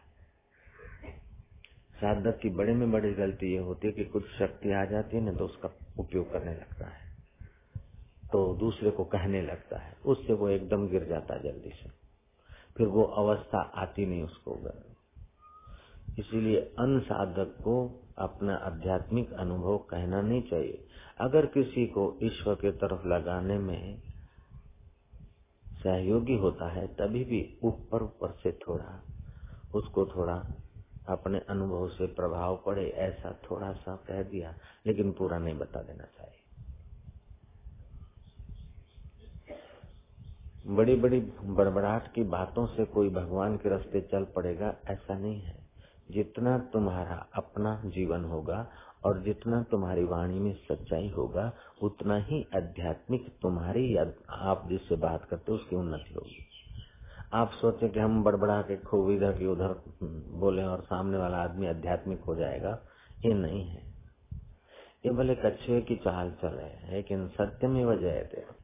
साधक 1.97 2.39
की 2.39 2.49
बड़े 2.49 2.73
में 2.73 2.91
बड़ी 2.91 3.13
गलती 3.13 3.51
ये 3.51 3.57
होती 3.57 3.87
है 3.87 3.93
कि 3.93 4.05
कुछ 4.05 4.23
शक्ति 4.39 4.71
आ 4.71 4.85
जाती 4.85 5.17
है 5.17 5.23
ना 5.23 5.31
तो 5.31 5.45
उसका 5.45 5.69
उपयोग 5.99 6.31
करने 6.31 6.53
लगता 6.53 6.85
है। 6.85 7.17
तो 8.31 8.55
दूसरे 8.55 8.91
को 8.91 9.03
कहने 9.03 9.41
लगता 9.41 9.77
है। 9.77 9.97
उससे 10.05 10.33
वो 10.33 10.49
एकदम 10.49 10.87
गिर 10.87 11.05
जाता 11.05 11.33
है 11.33 11.43
जल्दी 11.43 11.69
से। 11.69 11.89
फिर 12.77 12.87
वो 12.87 13.03
अवस्था 13.03 13.61
आती 13.61 14.05
नहीं 14.05 14.23
उसको 14.23 14.69
इसीलिए 16.19 16.61
अनसाधक 16.61 17.55
को 17.63 18.03
अपना 18.17 18.55
आध्यात्मिक 18.55 19.33
अनुभव 19.33 19.77
कहना 19.77 20.21
नहीं 20.21 20.41
चाहिए। 20.41 20.87
अगर 21.19 21.45
किसी 21.45 21.87
को 21.87 22.17
ईश्वर 22.23 22.55
के 22.55 22.71
तरफ़ 22.71 23.07
लगाने 23.07 23.57
में 23.57 24.01
सहयोगी 25.83 26.35
होता 26.35 26.69
है, 26.69 26.87
तभी 26.87 27.23
भी 27.23 27.57
ऊपर 27.63 28.03
ऊपर 28.03 28.31
से 28.43 28.51
थोड़ा, 28.51 29.03
उसको 29.75 30.05
थोड़ा 30.05 30.51
अपने 31.07 31.39
अनुभव 31.39 31.87
से 31.89 32.05
प्रभाव 32.05 32.63
पड़े, 32.65 32.89
ऐसा 32.89 33.39
थोड़ा 33.51 33.71
सा 33.71 33.95
कह 33.95 34.23
दिया, 34.23 34.55
लेकिन 34.85 35.11
पूरा 35.11 35.37
नहीं 35.37 35.57
बता 35.57 35.81
देना 35.81 36.03
चाहिए। 36.03 36.33
बड़ी 40.67 40.95
बड़ी 40.95 41.19
बड़बड़ाहट 41.43 42.13
की 42.13 42.23
बातों 42.23 42.65
से 42.67 42.85
कोई 42.85 43.09
भगवान 43.09 43.57
के 43.57 43.69
रास्ते 43.69 44.01
चल 44.01 44.23
पड़ेगा, 44.23 44.75
ऐसा 44.87 45.17
नहीं 45.17 45.41
है। 45.41 45.67
जितना 46.11 46.57
तुम्हारा 46.57 47.27
अपना 47.35 47.81
जीवन 47.85 48.25
होगा 48.25 48.67
और 49.05 49.21
जितना 49.23 49.63
तुम्हारी 49.63 50.03
वाणी 50.03 50.39
में 50.39 50.53
सच्चाई 50.53 51.09
होगा, 51.09 51.53
उतना 51.83 52.17
ही 52.17 52.47
आध्यात्मिक 52.55 53.39
तुम्हारी 53.41 53.97
आप 54.29 54.67
जिससे 54.69 54.95
बात 54.95 55.25
करते 55.25 55.51
हो, 55.51 55.57
उसकी 55.57 55.75
उन्नति 55.75 56.13
होगी। 56.13 56.56
आप 57.33 57.51
सोचे 57.51 57.89
कि 57.89 57.99
हम 57.99 58.23
बड़बड़ा 58.23 58.61
के 58.61 58.77
खूब 58.77 59.11
इधर 59.11 59.37
की 59.37 59.45
उधर 59.45 59.83
बोले 60.39 60.63
और 60.63 60.81
सामने 60.81 61.17
वाला 61.17 61.37
आदमी 61.37 61.67
आध्यात्मिक 61.67 62.21
हो 62.21 62.35
जाएगा। 62.35 62.79
ये 63.25 63.33
नहीं 63.33 63.67
है। 63.67 63.87
ये 65.05 65.11
भले 65.11 65.35
कच्छुए 65.35 65.81
की 65.81 65.95
चाल 65.95 66.31
चले, 66.31 66.91
लेकिन 66.91 67.27
सत्य 67.27 67.67
में 67.67 67.85
वजह 67.85 68.23
थे 68.23 68.57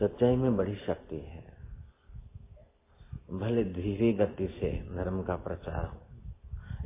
सच्चाई 0.00 0.36
में 0.36 0.56
बड़ी 0.56 0.74
शक्ति 0.74 1.16
है। 1.16 1.56
भले 3.32 3.64
धीरे 3.64 4.12
गति 4.12 4.48
से 4.48 4.94
धर्म 4.94 5.22
का 5.22 5.36
प्रचार 5.36 5.84
हो, 5.84 5.98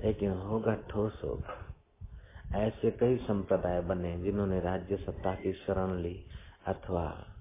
लेकिन 0.05 0.31
होगा 0.31 0.75
ठोस 0.75 1.21
होगा। 1.25 1.75
ऐसे 2.59 2.91
कई 2.91 3.17
संप्रदाय 3.17 3.81
बने 3.81 4.19
जिन्होंने 4.19 4.61
राज्य 4.61 4.97
सत्ता 4.97 5.35
की 5.35 5.53
शरण 5.53 5.95
ली 5.95 6.27
अथवा 6.67 7.32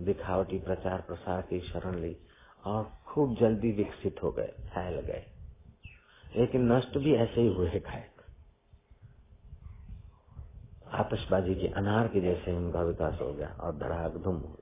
दिखावटी 0.00 0.58
प्रचार 0.58 1.00
प्रसार 1.00 1.42
की 1.42 1.60
शरण 1.60 1.94
ली 1.94 2.16
और 2.64 2.92
खूब 3.06 3.36
जल्दी 3.36 3.72
विकसित 3.72 4.22
हो 4.22 4.32
गए, 4.32 4.54
फैल 4.60 5.00
गए। 5.00 5.26
लेकिन 6.36 6.72
नष्ट 6.72 6.98
भी 6.98 7.14
ऐसे 7.14 7.40
ही 7.40 7.54
हुए 7.54 7.80
खाए 7.80 8.10
आतशबाजी 10.90 11.54
के 11.54 11.66
अनार 11.66 12.08
के 12.08 12.20
जैसे 12.20 12.52
उनका 12.52 12.82
विकास 12.82 13.18
हो 13.20 13.32
गया 13.32 13.48
और 13.48 13.76
धड़ाक 13.76 14.16
धुम 14.16 14.36
हो 14.36 14.58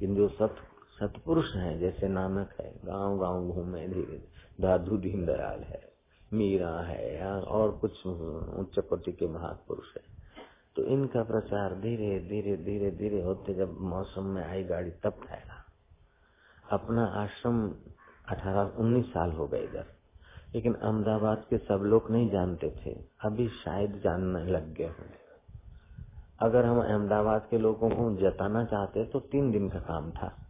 लेकिन 0.00 0.16
जो 0.16 0.28
सत, 0.28 0.56
सतपुरुष 1.00 1.54
है, 1.54 1.78
जैसे 1.78 2.08
नानक 2.08 2.54
है 2.60 2.80
गाँव 2.84 3.18
गाँव 3.18 3.48
घूमे 3.48 3.88
धीरे। 3.88 4.28
दीन 4.60 5.26
दयाल 5.26 5.60
है, 5.60 5.92
मीरा 6.32 6.80
है, 6.80 7.42
और 7.42 7.72
कुछ 7.72 8.06
उच्च 8.06 8.78
कोटि 8.78 9.12
के 9.12 9.26
महापुरुष 9.26 9.96
है। 9.96 10.15
तो 10.76 10.82
इनका 10.82 11.22
प्रचार 11.22 11.74
धीरे 11.74 12.20
धीरे 12.20 12.56
धीरे 12.56 12.90
धीरे 12.90 13.22
होते 13.22 13.54
जब 13.54 13.80
मौसम 13.80 14.22
में 14.22 14.48
आई 14.48 14.64
गाड़ी 14.64 14.90
तब 14.90 15.10
फैला 15.10 15.66
अपना 16.72 17.04
आश्रम 17.04 17.68
अठारह, 18.28 18.62
उन्नीस 18.62 19.06
साल 19.06 19.32
हो 19.32 19.46
गए 19.46 19.64
इधर। 19.64 19.86
लेकिन 20.54 20.74
अहमदाबाद 20.74 21.46
के 21.50 21.58
सब 21.58 21.74
लोग 21.74 22.10
नहीं 22.10 22.30
जानते 22.30 22.70
थे। 22.86 23.04
अभी 23.24 23.48
शायद 23.48 24.00
जानने 24.04 24.44
लग 24.44 24.74
गए 24.74 24.84
होंगे। 24.84 25.26
अगर 26.38 26.64
हम 26.64 26.80
अहमदाबाद 26.80 27.46
के 27.50 27.58
लोगों 27.58 27.90
को 27.90 28.16
जताना 28.16 28.64
चाहते 28.64 29.04
तो 29.04 29.20
तीन 29.20 29.50
दिन 29.50 29.68
का 29.68 29.78
काम 29.78 30.10
था। 30.10 30.46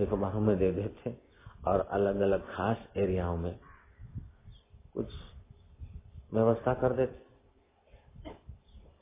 एक 0.00 0.14
बाहू 0.14 0.40
में 0.40 0.58
दे 0.58 0.72
देते 0.72 1.18
और 1.66 1.80
अलग 1.80 2.20
अलग 2.20 2.42
खास 2.54 2.76
एरियाओं 2.96 3.36
में 3.36 3.58
कुछ 4.92 5.08
व्यवस्था 6.34 6.74
कर 6.74 6.92
देते। 6.92 7.29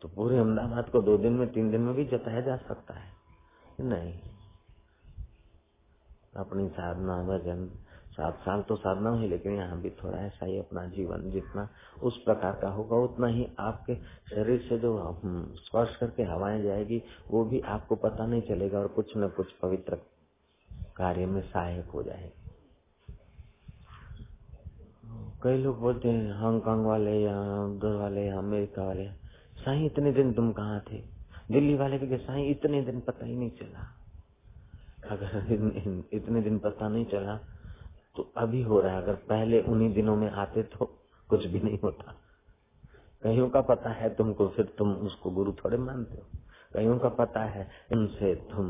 तो 0.02 0.08
पूरे 0.08 0.38
अहमदाबाद 0.38 0.90
को 0.90 1.02
दो 1.02 1.18
दिन 1.18 1.32
में, 1.32 1.52
तीन 1.52 1.70
दिन 1.70 1.80
में 1.80 1.94
भी 1.94 2.04
जताया 2.04 2.40
जा 2.40 2.56
सकता 2.56 2.94
है। 2.94 3.12
नहीं। 3.80 4.20
अपनी 6.36 6.68
साधना, 6.68 7.22
भजन, 7.22 7.66
सात 8.10 8.38
साल 8.38 8.62
तो 8.62 8.76
साधना 8.76 9.10
हुई, 9.10 9.28
लेकिन 9.28 9.52
यहाँ 9.52 9.80
भी 9.80 9.90
थोड़ा 9.90 10.18
ऐसा 10.18 10.46
ही 10.46 10.58
अपना 10.58 10.86
जीवन 10.86 11.30
जितना 11.30 11.68
उस 12.02 12.22
प्रकार 12.22 12.52
का 12.52 12.68
होगा, 12.68 12.96
उतना 12.96 13.26
ही 13.26 13.48
आपके 13.58 13.94
शरीर 14.30 14.60
से 14.68 14.78
जो 14.78 15.20
स्पर्श 15.56 15.96
करके 15.96 16.22
हवाएँ 16.22 16.62
जाएगी, 16.62 17.02
वो 17.30 17.44
भी 17.44 17.60
आपको 17.60 17.96
पता 17.96 18.26
नहीं 18.26 18.42
चलेगा 18.42 18.78
और 18.78 18.88
कुछ 18.88 19.16
न 19.16 19.28
कुछ 19.28 19.52
पवित्र 19.52 19.96
कार्य 20.96 21.26
में 21.26 21.42
सहायक 21.42 21.86
हो 21.86 22.02
जाएगी। 22.02 22.44
कई 25.42 25.58
लोग 25.58 25.80
बोलते 25.80 26.08
हैं, 26.08 26.34
हांगकांग 26.34 26.86
वाले 26.86 27.20
या 27.20 27.64
उधर 27.64 27.94
वाले 27.94 28.28
अमेरिका 28.28 28.84
वाले 28.84 29.17
साई, 29.68 29.86
इतने 29.86 30.12
दिन 30.12 30.32
तुम 30.32 30.52
कहाँ 30.52 30.80
थे? 30.92 31.02
दिल्ली 31.52 31.74
वाले 31.74 31.98
के 31.98 32.16
साई, 32.16 32.42
इतने 32.42 32.82
दिन 32.82 33.00
पता 33.00 33.26
ही 33.26 33.36
नहीं 33.36 33.50
चला। 33.50 33.80
अगर 35.10 35.52
इतने 36.12 36.40
दिन 36.42 36.58
पता 36.58 36.88
नहीं 36.88 37.04
चला 37.04 37.36
तो 38.16 38.32
अभी 38.36 38.62
हो 38.62 38.80
रहा 38.80 38.96
है। 38.96 39.02
अगर 39.02 39.14
पहले 39.14 39.60
उन्हीं 39.60 39.92
दिनों 39.94 40.16
में 40.16 40.30
आते 40.30 40.62
तो 40.62 40.98
कुछ 41.28 41.46
भी 41.46 41.60
नहीं 41.60 41.78
होता। 41.84 42.16
कईयों 43.22 43.50
का 43.50 43.60
पता 43.60 43.90
है 43.90 44.14
तुमको, 44.14 44.48
फिर 44.48 44.64
तुम 44.78 44.92
उसको 44.92 45.30
गुरु 45.30 45.52
थोड़े 45.52 45.76
मानते 45.76 46.14
हो। 46.14 46.38
कईयों 46.74 46.98
का 46.98 47.08
पता 47.08 47.44
है, 47.44 47.68
उनसे 47.92 48.34
तुम 48.34 48.66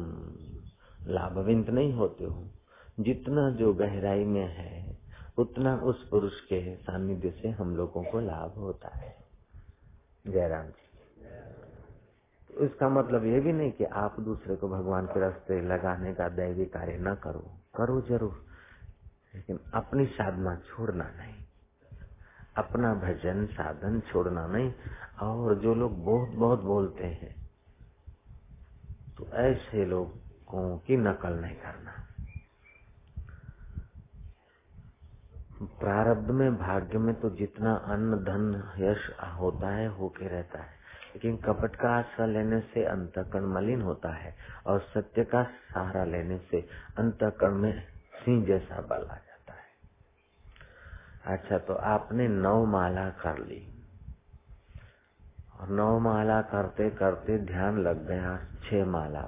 लाभविंत 1.07 1.71
नहीं 1.71 1.93
होते 1.93 2.25
हो। 2.25 2.45
जितना 3.01 3.51
जो 3.51 3.75
गहराई 3.75 4.25
में 4.25 4.47
है, 4.47 4.99
उतना 5.39 5.77
उस 5.77 6.09
पुरुष 6.09 6.41
के 6.41 6.77
सानिध्य 6.77 7.31
से 7.31 7.49
हम 7.49 7.77
लोगों 7.77 8.05
को 8.05 8.21
लाभ 8.21 8.59
होता 8.59 8.89
है। 8.89 9.17
जयराम 10.27 10.67
जी। 10.67 10.88
इसका 12.59 12.89
मतलब 12.89 13.25
ये 13.25 13.41
भी 13.41 13.53
नहीं 13.53 13.73
कि 13.73 13.85
आप 13.97 14.21
दूसरे 14.21 14.57
को 14.57 14.69
भगवान 14.69 15.07
के 15.07 15.21
रास्ते 15.21 15.61
लगाने 15.63 16.15
का 16.15 16.29
दैवी 16.37 16.65
कार्य 16.67 16.97
न 17.01 17.15
करो। 17.15 17.41
करो 17.77 18.01
ज़रूर, 18.01 18.45
लेकिन 19.35 19.61
अपनी 19.75 20.07
साधना 20.07 20.55
छोड़ना 20.69 21.05
नहीं। 21.11 21.35
अपना 22.57 22.95
भजन 22.97 23.47
साधन 23.47 24.01
छोड़ना 24.09 24.47
नहीं। 24.47 24.73
और 25.23 25.55
जो 25.55 25.75
लोग 25.75 26.05
बहुत 26.05 26.29
बहुत 26.31 26.63
बोलते 26.63 27.07
हैं 27.07 27.35
तो 29.19 29.27
ऐसे 29.39 29.85
लोगों 29.87 30.79
की 30.79 30.97
नकल 30.97 31.35
नहीं 31.35 31.57
करना। 31.57 31.93
प्रारब्ध 35.79 36.31
में, 36.31 36.57
भाग्य 36.57 36.99
में 36.99 37.15
तो 37.21 37.31
जितना 37.31 37.75
अन्न, 37.87 38.17
धन, 38.25 38.45
यश 38.79 39.11
होता 39.39 39.71
है, 39.71 39.89
होके 39.89 40.29
रहता 40.29 40.59
है। 40.59 40.78
लेकिन 41.19 41.37
कपट 41.37 41.75
का 41.77 41.89
आश्रय 41.91 42.27
लेने 42.27 42.61
से 42.73 42.83
अंतकरण 42.85 43.47
मलिन 43.47 43.81
होता 43.83 44.11
है 44.15 44.35
और 44.67 44.81
सत्य 44.81 45.23
का 45.25 45.43
सहारा 45.45 46.05
लेने 46.05 46.37
से 46.51 46.61
अंतकरण 46.99 47.55
में 47.55 47.83
सिंह 48.25 48.45
जैसा 48.47 48.81
बल 48.81 49.03
आ 49.05 49.17
जाता 49.17 49.55
है। 49.55 49.67
अच्छा 51.27 51.59
तो 51.59 51.75
आपने 51.75 52.29
नौ 52.29 52.65
माला 52.67 53.09
कर 53.11 53.39
ली। 53.39 53.59
और 55.61 55.69
नौ 55.69 55.99
माला 55.99 56.41
करते 56.43 56.89
करते 56.91 57.39
ध्यान 57.39 57.79
लग 57.79 58.07
गया 58.07 58.37
छह 58.65 58.85
माला 58.87 59.23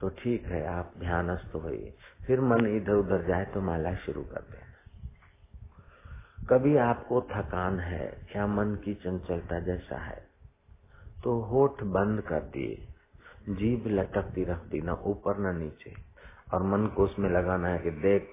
तो 0.00 0.08
ठीक 0.08 0.46
है, 0.46 0.66
आप 0.66 0.92
ध्यानस्थ 0.98 1.54
हुई 1.54 1.92
फिर 2.26 2.40
मन 2.40 2.66
इधर 2.66 2.92
उधर 2.92 3.26
जाए 3.26 3.44
तो 3.44 3.60
माला 3.60 3.94
शुरू 3.96 4.22
कर 4.22 4.46
देना। 4.52 4.74
कभी 6.48 6.76
आपको 6.76 7.20
थकान 7.32 7.80
है 7.80 8.06
या 8.36 8.46
मन 8.46 8.74
की 8.84 8.94
चंचलता 8.94 9.60
जैसा 9.60 9.98
है 9.98 10.25
तो 11.26 11.40
होठ 11.40 11.82
बंद 11.82 12.20
कर 12.20 12.40
दिए। 12.40 12.88
जीभ 13.48 13.86
लटकती 13.86 14.44
रख 14.44 14.62
दी 14.62 14.80
ना 14.80 14.92
ऊपर 14.94 15.36
ना 15.36 15.52
नीचे। 15.52 15.94
और 16.54 16.62
मन 16.62 16.86
को 16.86 17.04
उसमें 17.04 17.30
लगाना 17.30 17.68
है 17.68 17.78
कि 17.78 17.90
देख, 17.90 18.30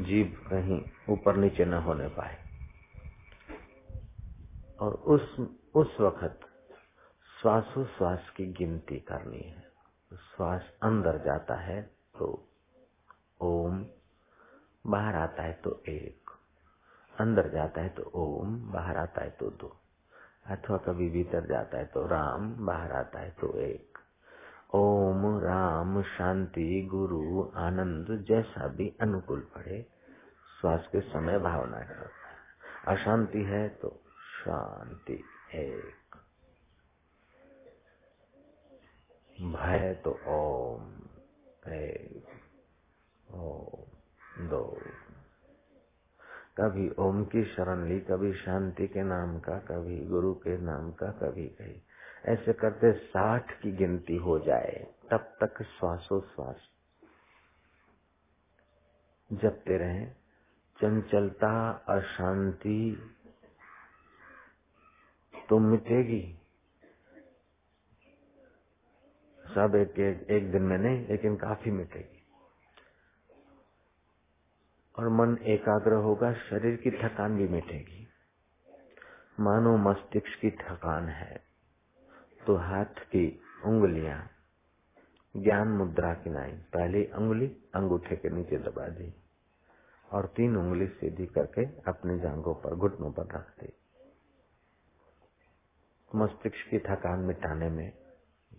जीभ 0.00 0.46
कहीं 0.50 0.82
ऊपर 1.08 1.36
नीचे 1.36 1.64
न 1.64 1.74
होने 1.74 2.08
पाए। 2.08 2.44
और 4.80 4.94
उस 4.94 5.40
उस 5.74 6.00
वक्त 6.00 6.40
श्वासोश्वास 7.42 8.30
की 8.36 8.46
गिनती 8.46 9.00
करनी 9.00 9.40
है। 9.40 9.62
श्वास 10.14 10.70
अंदर 10.82 11.18
जाता 11.18 11.54
है 11.54 11.82
तो 12.18 12.48
ओम, 13.40 13.86
बाहर 14.86 15.14
आता 15.14 15.42
है 15.42 15.52
तो 15.52 15.82
एक। 15.88 16.30
अंदर 17.20 17.48
जाता 17.48 17.80
है 17.80 17.88
तो 17.88 18.02
ओम, 18.02 18.72
बाहर 18.72 18.96
आता 18.96 19.20
है 19.20 19.30
तो 19.30 19.50
दो। 19.50 19.80
अथवा 20.50 20.76
कभी 20.76 21.10
भीतर 21.10 21.46
जाता 21.46 21.78
है 21.78 21.84
तो 21.84 22.06
राम, 22.06 22.66
बाहर 22.66 22.92
आता 22.92 23.18
है 23.18 23.30
तो 23.30 23.58
एक। 23.58 23.98
ओम 24.74 25.38
राम 25.38 26.02
शांति 26.02 26.88
गुरु 26.90 27.50
आनंद 27.54 28.24
जैसा 28.28 28.68
भी 28.68 28.96
अनुकूल 29.00 29.40
पड़े, 29.40 29.86
श्वास 30.60 30.88
के 30.92 31.00
समय 31.00 31.38
भावना 31.38 31.76
है। 31.76 31.96
अशांति 32.86 33.42
है 33.42 33.68
तो 33.68 34.00
शांति 34.44 35.24
एक। 35.54 36.16
भय 39.40 39.94
तो 39.94 40.10
ओम, 40.10 41.00
एक, 41.72 42.26
ओम, 43.34 44.48
दो। 44.48 44.80
कभी 46.60 46.90
ओम 46.98 47.24
की 47.24 47.44
शरण 47.44 47.88
ली 47.88 48.00
कभी 48.00 48.32
शांति 48.32 48.88
के 48.88 49.02
नाम 49.02 49.40
का 49.40 49.58
कभी 49.58 50.06
गुरु 50.06 50.34
के 50.34 50.58
नाम 50.58 50.92
का 50.92 51.06
कभी 51.06 51.46
कहीं। 51.46 51.80
ऐसे 52.24 52.52
करते 52.52 52.92
साठ 52.92 53.60
की 53.60 53.72
गिनती 53.72 54.16
हो 54.16 54.38
जाए 54.38 54.86
तब 55.10 55.36
तक 55.42 55.62
श्वासोश्वास 55.62 56.56
जपते 59.32 59.76
रहे। 59.76 60.06
चंचलता 60.80 61.70
अशांति 61.88 63.10
तो 65.48 65.58
मिटेगी। 65.58 66.38
सब 69.54 69.74
एक, 69.74 69.98
एक, 69.98 70.30
एक 70.30 70.52
दिन 70.52 70.62
में 70.62 70.78
नहीं 70.78 71.08
लेकिन 71.08 71.36
काफ़ी 71.36 71.70
मिटेगी। 71.70 72.15
और 74.96 75.08
मन 75.10 75.36
एकाग्र 75.44 75.94
होगा, 76.02 76.32
शरीर 76.32 76.76
की 76.76 76.90
थकान 76.98 77.36
भी 77.36 77.48
मिटेगी। 77.48 78.06
मानो 79.40 79.76
मस्तिष्क 79.78 80.40
की 80.40 80.50
थकान 80.52 81.08
है 81.08 81.36
तो 82.40 82.56
हाथ 82.56 83.00
की 83.06 83.24
उंगलियाँ, 83.64 84.18
ज्ञान 85.34 85.68
मुद्रा 85.68 86.12
की 86.14 86.30
नाई, 86.30 86.52
पहली 86.72 87.04
उंगली 87.16 87.46
अंगूठे 87.74 88.16
के 88.16 88.30
नीचे 88.30 88.58
दबा 88.58 88.88
दी 88.88 89.12
और 90.08 90.26
तीन 90.26 90.56
उंगली 90.56 90.86
सीधी 90.88 91.26
करके 91.28 91.64
अपनी 91.88 92.18
जांघों 92.20 92.54
पर, 92.54 92.74
घुटनों 92.74 93.10
पर 93.12 93.26
रख 93.34 93.48
दी। 93.60 93.72
मस्तिष्क 96.10 96.70
की 96.70 96.78
थकान 96.80 97.20
मिटाने 97.20 97.68
में 97.70 97.92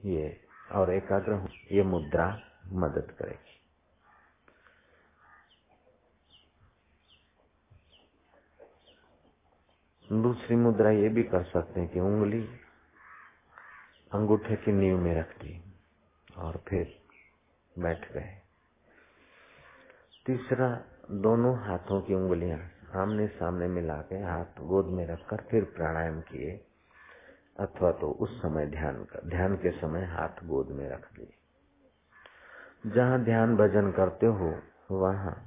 ये 0.05 0.41
और 0.71 0.93
एकाग्र 0.93 1.47
ये 1.71 1.83
मुद्रा 1.85 2.27
मदद 2.75 3.11
करेगी। 3.11 3.56
दूसरी 10.11 10.55
मुद्रा 10.55 10.91
ये 10.91 11.09
भी 11.09 11.23
कर 11.23 11.43
सकते 11.43 11.79
हैं 11.79 11.89
कि 11.89 11.99
उंगली 11.99 12.41
अंगूठे 14.13 14.55
की 14.55 14.71
नींव 14.71 14.97
में 14.97 15.19
रख 15.19 15.37
दी 15.37 15.63
और 16.37 16.63
फिर 16.67 16.99
बैठ 17.79 18.13
गए। 18.13 18.37
तीसरा, 20.25 20.69
दोनों 21.11 21.55
हाथों 21.59 22.01
की 22.01 22.13
उंगलियाँ 22.13 22.59
आमने 22.95 23.27
सामने 23.27 23.67
मिला 23.67 23.97
के 24.01 24.15
हाथ 24.15 24.61
गोद 24.61 24.85
में 24.85 25.05
रखकर 25.07 25.37
फिर 25.51 25.63
प्राणायाम 25.63 26.21
किए 26.21 26.51
अथवा 27.59 27.91
तो 27.91 28.11
उस 28.11 28.41
समय 28.41 28.65
ध्यान 28.65 29.03
कर, 29.03 29.29
ध्यान 29.29 29.55
के 29.55 29.71
समय 29.71 30.05
हाथ 30.05 30.43
गोद 30.43 30.67
में 30.67 30.89
रख 30.89 31.13
दिए। 31.13 31.33
जहाँ 32.91 33.23
ध्यान 33.23 33.55
भजन 33.55 33.91
करते 33.91 34.25
हो, 34.25 34.61
वहाँ 34.91 35.46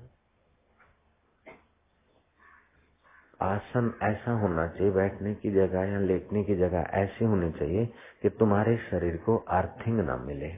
आसन 3.42 3.94
ऐसा 4.02 4.32
होना 4.32 4.68
चाहिए, 4.68 4.92
बैठने 4.92 5.34
की 5.34 5.50
जगह 5.50 5.84
या 5.84 6.00
लेटने 6.00 6.44
की 6.44 6.56
जगह 6.56 6.86
ऐसी 6.94 7.24
होनी 7.24 7.52
चाहिए 7.52 7.86
कि 8.22 8.30
तुम्हारे 8.30 8.76
शरीर 8.76 9.16
को 9.16 9.36
अर्थिंग 9.36 10.00
न 10.00 10.24
मिले। 10.26 10.50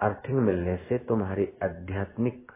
अर्थिंग 0.00 0.38
मिलने 0.38 0.76
से 0.76 0.98
तुम्हारी 0.98 1.48
आध्यात्मिक 1.62 2.52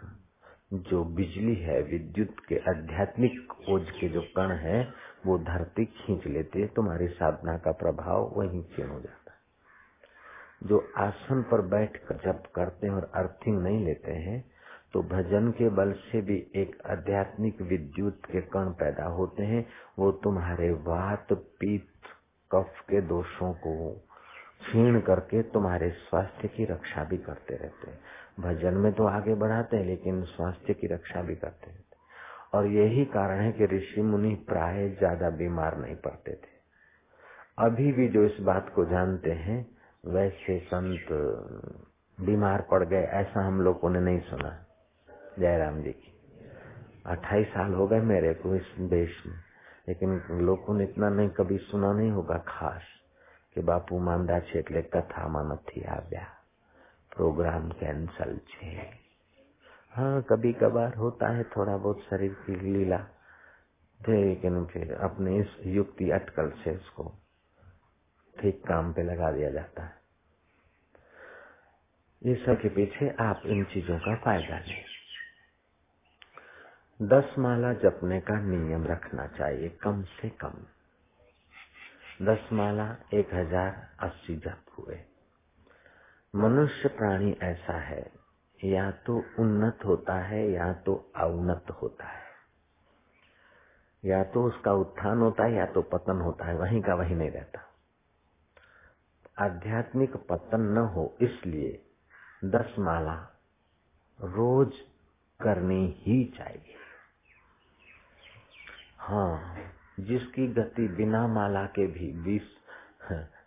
जो 0.73 1.05
बिजली 1.05 1.55
है, 1.55 1.83
विद्युत 1.83 2.37
के 2.49 2.57
आध्यात्मिक 2.59 3.53
ओज 3.69 3.91
के 3.91 4.09
जो 4.09 4.21
कण 4.21 4.53
है, 4.53 4.93
वो 5.27 5.39
धरती 5.39 5.85
खींच 5.85 6.27
लेते 6.27 6.61
है 6.61 6.67
तुम्हारी 6.67 7.09
साधना 7.09 7.59
का 7.59 7.73
प्रभाव 7.73 8.33
वही 8.37 8.63
क्षीण 8.63 8.89
हो 8.89 9.01
जाता 9.01 9.33
है। 9.33 10.69
जो 10.69 10.93
आसन 10.97 11.43
पर 11.43 11.61
बैठ 11.61 11.97
कर 11.97 12.17
जब 12.25 12.43
करते 12.55 12.87
हैं 12.87 12.95
और 12.95 13.13
अर्थिंग 13.15 13.63
नहीं 13.63 13.87
लेते 13.87 14.13
हैं 14.13 14.56
तो 14.97 15.01
भजन 15.03 15.51
के 15.51 15.69
बल 15.69 15.93
से 16.03 16.21
भी 16.23 16.35
एक 16.57 16.77
आध्यात्मिक 16.91 17.61
विद्युत 17.63 18.27
के 18.27 18.41
कण 18.53 18.71
पैदा 18.73 19.07
होते 19.07 19.45
हैं। 19.45 19.61
वो 19.99 20.11
तुम्हारे 20.25 20.71
वात, 20.87 21.33
पीत, 21.33 21.89
कफ 22.51 22.81
के 22.81 23.01
दोषों 23.01 23.53
को 23.53 23.75
क्षीण 24.61 25.01
करके 25.01 25.43
तुम्हारे 25.51 25.91
स्वास्थ्य 25.99 26.49
की 26.49 26.65
रक्षा 26.65 27.05
भी 27.05 27.17
करते 27.19 27.57
रहते 27.57 27.91
हैं। 27.91 27.99
भजन 28.41 28.75
में 28.75 28.93
तो 28.93 29.07
आगे 29.07 29.35
बढ़ाते 29.35 29.77
हैं, 29.77 29.85
लेकिन 29.85 30.23
स्वास्थ्य 30.25 30.75
की 30.75 30.87
रक्षा 30.87 31.23
भी 31.23 31.35
करते 31.35 31.71
रहते 31.71 32.57
और 32.57 32.67
यही 32.73 33.05
कारण 33.13 33.41
है 33.41 33.53
कि 33.53 33.77
ऋषि 33.77 34.03
मुनि 34.03 34.35
प्राय 34.49 34.89
ज़्यादा 34.99 35.31
बीमार 35.37 35.79
नहीं 35.79 35.97
पड़ते 35.97 36.33
थे। 36.33 36.55
अभी 37.59 37.93
भी 37.93 38.09
जो 38.09 38.25
इस 38.25 38.41
बात 38.43 38.73
को 38.75 38.85
जानते 38.85 39.33
हैं, 39.45 39.65
वैसे 40.07 40.59
संत 40.67 41.13
बीमार 42.19 42.67
पड़ 42.71 42.85
गए, 42.85 43.03
ऐसा 43.03 43.47
हम 43.47 43.61
लोगों 43.61 43.91
ने 43.91 44.01
नहीं 44.01 44.21
सुना। 44.21 44.63
जयराम 45.40 45.82
जी 45.82 45.92
की 45.92 46.14
अट्ठाईस 47.06 47.48
साल 47.48 47.74
हो 47.74 47.88
गए 47.88 48.00
मेरे 48.08 48.34
को 48.34 48.56
इस 48.56 48.76
देश 48.90 49.22
में 49.28 49.38
लेकिन 49.88 50.22
लोगों 50.42 50.78
ने 50.78 50.84
इतना 50.84 51.10
नहीं 51.10 51.30
कभी 51.38 51.58
सुना 51.64 51.92
नहीं 51.94 52.12
होगा 52.12 52.38
खास 52.48 52.92
कि 53.56 53.62
बापू 53.62 53.98
માંદા 54.00 54.40
છે 54.42 54.60
એટલે 54.60 54.82
કથામાં 54.94 55.42
નથી 55.48 55.82
આવ્યા 55.88 56.28
प्रोग्राम 57.12 57.64
कैंसल 57.72 58.30
छे 58.50 58.68
हाँ 59.94 60.12
कभी 60.30 60.52
कभार 60.54 60.94
होता 60.96 61.30
है 61.30 61.44
थोड़ा 61.56 61.76
बहुत 61.78 62.04
शरीर 62.04 62.34
की 62.46 62.56
लीला 62.56 63.00
लेकिन 64.00 64.64
फिर 64.66 64.94
अपने 65.00 65.36
इस 65.40 65.58
युक्ति 65.70 66.10
अटकल 66.12 66.52
से 66.62 66.76
उसको 66.76 67.04
ठीक 68.36 68.64
काम 68.68 68.94
पे 68.94 69.04
लगा 69.04 69.32
दिया 69.32 69.50
जाता 69.50 69.84
है 69.84 70.00
ये 72.22 72.36
सब 72.46 72.62
के 72.62 72.70
पीछे 72.70 73.10
आप 73.22 73.44
इन 73.48 73.64
चीजों 73.74 74.00
का 74.00 74.16
फायदा 74.24 74.60
लें 74.62 74.80
दस 77.03 77.35
माला 77.39 77.73
जपने 77.73 78.21
का 78.21 78.41
नियम 78.41 78.87
रखना 78.87 79.27
चाहिए, 79.27 79.69
कम 79.69 80.03
से 80.03 80.29
कम। 80.29 80.53
दस 82.23 82.49
माला 82.53 82.97
एक 83.15 83.35
हज़ार 83.35 83.89
अस्सी 84.01 84.37
जप 84.37 84.65
हुए। 84.79 85.01
मनुष्य 86.35 86.89
प्राणी 86.89 87.37
ऐसा 87.43 87.81
है, 87.81 88.13
या 88.65 88.91
तो 88.91 89.25
उन्नत 89.39 89.79
होता 89.85 90.15
है, 90.15 90.51
या 90.51 90.73
तो 90.73 91.13
अवनत 91.17 91.67
होता 91.83 92.07
है। 92.07 92.25
या 94.05 94.25
तो 94.25 94.45
उसका 94.45 94.73
उत्थान 94.73 95.19
होता 95.19 95.45
है, 95.45 95.55
या 95.55 95.67
तो 95.67 95.83
पतन 95.83 96.21
होता 96.21 96.45
है, 96.45 96.57
वहीं 96.57 96.83
का 96.83 96.95
वहीं 96.95 97.17
नहीं 97.17 97.31
रहता। 97.31 97.61
आध्यात्मिक 99.39 100.17
पतन 100.17 100.61
न 100.61 100.79
हो, 100.79 101.17
इसलिए 101.21 101.87
दस 102.45 102.75
माला 102.79 103.15
रोज 104.21 104.73
करनी 105.41 105.95
ही 105.99 106.25
चाहिए। 106.25 106.76
हाँ 109.07 109.35
जिसकी 110.01 110.47
गति 110.55 110.87
बिना 110.97 111.27
माला 111.29 111.65
के 111.75 111.87
भी 111.89 112.13
बीस 112.23 112.47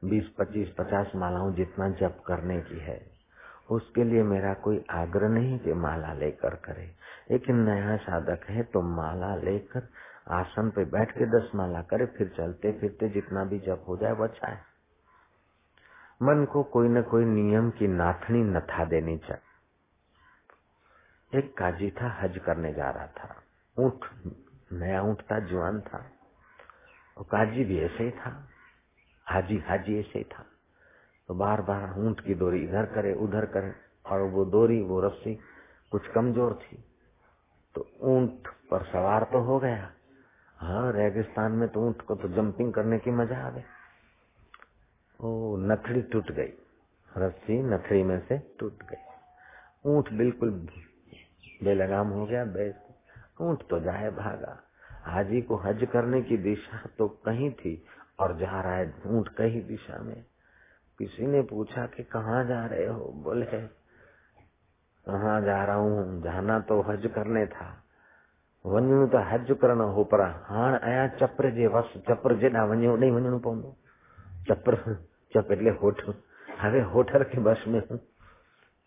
बीस, 0.06 0.28
पच्चीस, 0.38 0.69
पचास 0.78 1.12
मालाओं 1.15 1.52
जितना 1.54 1.89
जप 1.91 2.22
करने 2.28 2.60
की 2.62 2.80
है, 2.80 3.00
उसके 3.72 4.04
लिए 4.04 4.24
मेरा 4.24 4.54
कोई 4.63 4.84
आग्रह 4.91 5.30
नहीं 5.30 5.58
कि 5.60 5.74
माला 5.76 6.13
लेकर 6.13 6.56
करे। 6.65 6.86
लेकिन 7.32 7.56
नया 7.60 7.95
साधक 7.98 8.45
है 8.50 8.63
तो 8.63 8.82
माला 8.91 9.36
लेकर 9.38 9.88
आसन 10.34 10.69
पे 10.69 10.86
बैठ 10.88 11.12
के 11.12 11.26
दस 11.30 11.52
माला 11.56 11.82
करे, 11.82 12.06
फिर 12.08 12.28
चलते 12.38 12.72
फिरते 12.80 13.10
जितना 13.10 13.43
भी 13.43 13.60
जप 13.60 13.86
हो 13.88 13.98
जाए 13.98 14.13
वो 14.13 14.24
अच्छा 14.24 14.48
है 14.48 14.62
मन 16.22 16.45
को 16.45 16.63
कोई 16.69 16.89
न 16.89 17.02
कोई 17.02 17.26
नियम 17.26 17.69
की 17.72 17.88
नाथनी 17.89 18.43
नथा 18.45 18.86
देनी 18.86 19.17
चाहिए। 19.17 19.58
एक 21.34 21.54
काजी 21.58 21.89
था, 21.91 22.10
हज 22.22 22.38
करने 22.45 22.74
जा 22.74 22.89
रहा 22.89 23.08
था। 23.10 23.36
ऊँट 23.78 24.06
नया 24.73 25.01
ऊँट 25.01 25.21
था 25.21 25.39
जवान 25.39 25.82
था। 25.82 26.12
और 27.17 27.23
काजी 27.23 27.63
भी 27.63 27.79
ऐसे 27.79 28.03
ही 28.03 28.12
था। 28.12 28.47
हाजी 29.25 29.58
हाजी 29.58 29.99
ऐसे 29.99 30.19
ही 30.19 30.25
था। 30.25 30.45
तो 31.27 31.34
बार 31.34 31.62
बार 31.62 31.99
ऊँट 31.99 32.21
की 32.21 32.34
डोरी 32.34 32.63
इधर 32.63 32.86
करे, 32.86 33.13
उधर 33.13 33.45
करे, 33.45 33.73
और 34.05 34.21
वो 34.21 34.45
डोरी, 34.45 34.82
वो 34.82 35.01
रस्सी 35.01 35.39
कुछ 35.91 36.08
कमज़ोर 36.08 36.53
थी। 36.53 36.84
तो 37.75 37.91
ऊँट 38.01 38.47
पर 38.47 38.84
सवार 38.84 39.23
तो 39.23 39.39
हो 39.39 39.60
गया। 39.60 39.91
हाँ 40.58 40.91
रेगिस्तान 40.91 41.51
में 41.51 41.69
तो 41.69 41.82
ऊँट 41.82 42.01
को 42.01 42.15
तो 42.15 42.27
जंपिंग 42.27 42.73
करने 42.73 42.99
की 42.99 43.12
मज़ा 43.12 43.47
आ 43.47 43.49
गई। 43.49 43.62
ओ, 45.19 45.58
नथड़ी 45.58 46.01
टूट 46.01 46.32
गई। 46.32 46.53
रस्सी 47.17 47.63
नथड़ी 47.63 48.03
में 48.03 48.27
से 48.27 48.55
टूट 48.60 48.84
गई। 48.84 49.03
ऊँट 49.86 50.10
बिल्कुल 50.10 50.51
बेलगाम 51.63 52.08
हो 52.08 52.25
गया 52.25 52.45
बेस 52.45 52.88
ऊंट 53.40 53.62
तो 53.70 53.81
जाए 53.81 54.11
भागा 54.12 54.59
हाजी 55.05 55.40
को 55.42 55.57
हज 55.57 55.87
करने 55.92 56.20
की 56.22 56.37
दिशा 56.40 56.83
तो 56.98 57.09
कहीं 57.27 57.50
थी 57.55 57.74
और 58.20 58.37
जा 58.38 58.61
रहा 58.61 58.74
है 58.74 58.92
ऊंट 59.09 59.29
कहीं 59.37 59.62
दिशा 59.66 59.98
में 60.03 60.20
किसी 61.00 61.27
ने 61.27 61.42
पूछा 61.44 61.87
कि 61.87 62.03
कहाँ 62.12 62.44
जा 62.44 62.64
रहे 62.66 62.87
हो 62.88 63.12
बोले 63.24 63.46
कहाँ 65.07 65.40
जा 65.42 65.62
रहा 65.64 65.77
हूँ 65.77 66.22
जाना 66.22 66.59
तो 66.68 66.81
हज 66.83 67.07
करने 67.14 67.46
था 67.46 67.70
वञणो 68.64 69.07
तो 69.07 69.24
हज 69.31 69.57
करण 69.61 69.81
हो 69.96 70.05
पर 70.12 70.20
हाण 70.44 70.79
आया 70.83 71.07
चपर 71.16 71.50
जे 71.55 71.66
वस 71.70 71.92
चपर 72.09 72.37
जेॾा 72.40 72.64
वञो 72.66 72.96
नहीं 72.96 73.11
वञणो 73.11 73.38
पवंदो 73.38 73.77
चपर 74.48 74.74
चप 75.33 75.50
એટલે 75.53 75.70
होठ 75.81 76.00
હવે 76.59 76.81
होठर 76.90 77.22
के 77.24 77.40
बस 77.40 77.64
में 77.68 77.81
हूँ 77.81 77.98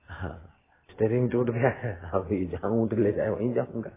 हाँ 0.09 0.35
स्टेरिंग 0.89 1.29
टूट 1.31 1.49
गया 1.49 1.69
है 1.79 1.89
अभी 2.13 2.45
जहाँ 2.47 2.71
ऊँट 2.73 2.93
ले 2.95 3.11
जाए 3.11 3.29
वहीं 3.29 3.53
जाऊंगा 3.53 3.91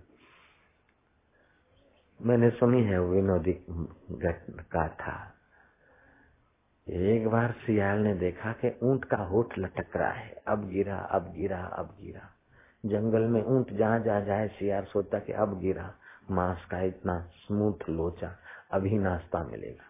मैंने 2.21 2.49
सुनी 2.49 2.83
है 2.83 2.99
विनोदी 3.01 3.65
का 4.71 4.87
था। 4.87 5.33
एक 6.87 7.27
बार 7.27 7.51
सियाल 7.51 7.99
ने 7.99 8.13
देखा 8.13 8.51
कि 8.51 8.79
ऊँट 8.83 9.05
का 9.05 9.17
होठ 9.17 9.59
लटक 9.59 9.97
रहा 9.97 10.11
है। 10.11 10.41
अब 10.47 10.69
गिरा 10.69 10.97
अब 10.97 11.33
गिरा 11.33 11.61
अब 11.61 11.97
गिरा। 12.01 12.21
जंगल 12.85 13.21
में 13.21 13.43
ऊँट 13.43 13.73
जहाँ 13.73 13.99
जा 13.99 14.19
जाए 14.19 14.47
सियार 14.47 14.85
सोचता 14.85 15.19
कि 15.19 15.33
अब 15.33 15.59
गिरा। 15.59 15.93
मांस 16.31 16.65
का 16.65 16.81
इतना 16.81 17.19
स्मूथ 17.19 17.89
लोचा, 17.89 18.35
अभी 18.71 18.97
नाश्ता 18.97 19.43
मिलेगा। 19.43 19.83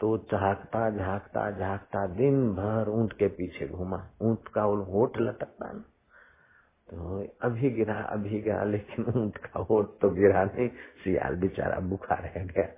तो 0.00 0.18
झाकता 0.18 0.90
झाकता 0.90 1.50
झाकता 1.50 2.06
दिन 2.06 2.52
भर 2.52 2.88
ऊँट 2.88 3.12
के 3.12 3.28
पीछे 3.28 3.68
घूमा। 3.68 4.08
ऊँट 4.22 4.48
का 4.48 4.62
होठ 4.62 5.18
लटकता 5.18 5.72
ना। 5.72 5.84
तो 6.90 7.26
अभी 7.42 7.70
गिरा 7.70 7.94
अभी 7.94 8.40
गिरा, 8.40 8.64
लेकिन 8.64 9.04
ऊँट 9.16 9.36
का 9.36 9.60
होठ 9.60 9.86
तो 10.00 10.10
गिरा 10.10 10.44
नहीं, 10.44 10.68
सियाल 11.04 11.36
बेचारा 11.36 11.80
भूखा 11.80 12.14
रह 12.14 12.44
गया। 12.44 12.68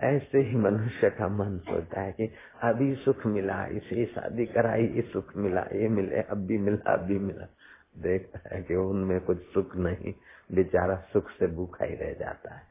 ऐसे 0.00 0.38
ही 0.38 0.56
मनुष्य 0.56 1.10
का 1.10 1.28
मन 1.28 1.58
सोचता 1.58 2.00
है 2.00 2.12
कि 2.12 2.30
अभी 2.62 2.94
सुख 2.94 3.26
मिला, 3.26 3.66
इसे 3.66 4.06
शादी 4.06 4.46
कराई, 4.46 4.86
ये 4.86 5.02
सुख 5.02 5.36
मिला, 5.36 5.60
ये 5.60 5.88
मिले, 5.88 6.22
अब 6.22 6.46
भी 6.46 6.58
मिला, 6.58 6.92
अब 6.92 7.00
भी 7.00 7.18
मिला। 7.18 7.46
देखता 8.02 8.40
है 8.54 8.62
कि 8.62 8.74
उनमें 8.74 9.20
कुछ 9.20 9.42
सुख 9.42 9.76
नहीं, 9.76 10.14
बेचारा 10.52 10.96
सुख 11.12 11.30
से 11.30 11.46
भूखा 11.46 11.84
ही 11.84 11.94
रह 11.94 12.12
जाता 12.12 12.54
है। 12.54 12.62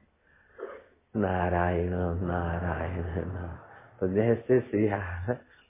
नारायण 1.16 1.92
नारायण 2.22 3.26
ना 3.28 3.48
तो 4.00 4.08
जैसे 4.08 4.60
सिया 4.60 5.00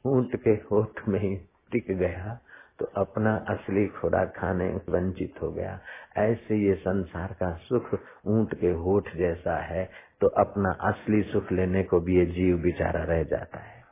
ऊँट 0.06 0.36
के 0.36 0.50
होठ 0.50 1.08
में 1.08 1.20
ही 1.20 1.36
टिक 1.72 1.92
गया 1.92 2.40
तो 2.80 2.86
अपना 2.86 3.36
असली 3.36 3.88
खुराक 3.88 4.34
खाने 4.38 4.70
वंचित 4.70 5.34
हो 5.42 5.52
गया। 5.52 5.80
ऐसे 6.18 6.56
ये 6.56 6.76
संसार 6.76 7.34
का 7.34 7.54
सुख 7.54 8.00
ऊँट 8.28 8.60
के 8.60 8.68
होठ 8.68 9.16
जैसा 9.16 9.58
है 9.58 9.90
तो 10.22 10.28
अपना 10.28 10.72
असली 10.72 11.24
सुख 11.24 11.52
लेने 11.52 11.84
को 11.84 12.00
भी 12.00 12.18
ये 12.18 12.26
जीव 12.26 12.58
बिचारा 12.58 13.04
रह 13.04 13.24
जाता 13.24 13.60
है। 13.60 13.84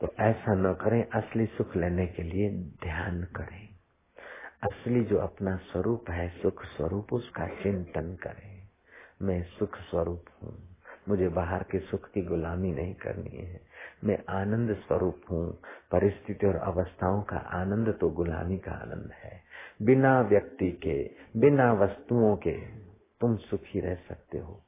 तो 0.00 0.14
ऐसा 0.20 0.54
न 0.54 0.74
करें, 0.74 1.08
असली 1.08 1.46
सुख 1.46 1.76
लेने 1.76 2.06
के 2.06 2.22
लिए 2.22 2.50
ध्यान 2.84 3.22
करें। 3.22 3.68
असली 4.62 5.04
जो 5.04 5.18
अपना 5.18 5.56
स्वरूप 5.56 6.10
है, 6.10 6.28
सुख 6.28 6.64
स्वरूप, 6.64 7.12
उसका 7.12 7.46
चिंतन 7.46 8.16
करें। 8.22 8.68
मैं 9.22 9.42
सुख 9.42 9.76
स्वरूप 9.76 10.24
हूँ। 10.42 10.76
मुझे 11.08 11.28
बाहर 11.28 11.62
के 11.62 11.78
सुख 11.78 12.10
की 12.10 12.22
गुलामी 12.22 12.72
नहीं 12.72 12.94
करनी 12.94 13.36
है। 13.36 13.60
मैं 14.04 14.18
आनंद 14.28 14.74
स्वरूप 14.74 15.20
हूँ। 15.30 15.58
परिस्थिति 15.92 16.46
और 16.46 16.56
अवस्थाओं 16.56 17.22
का 17.22 17.36
आनंद 17.36 17.98
तो 18.00 18.10
गुलामी 18.10 18.58
का 18.58 18.72
आनंद 18.72 19.10
है। 19.24 19.42
बिना 19.82 20.20
व्यक्ति 20.20 20.70
के, 20.70 21.10
बिना 21.40 21.72
वस्तुओं 21.72 22.36
के 22.36 22.58
तुम 23.20 23.36
सुखी 23.36 23.80
रह 23.80 23.94
सकते 23.94 24.38
हो। 24.38 24.62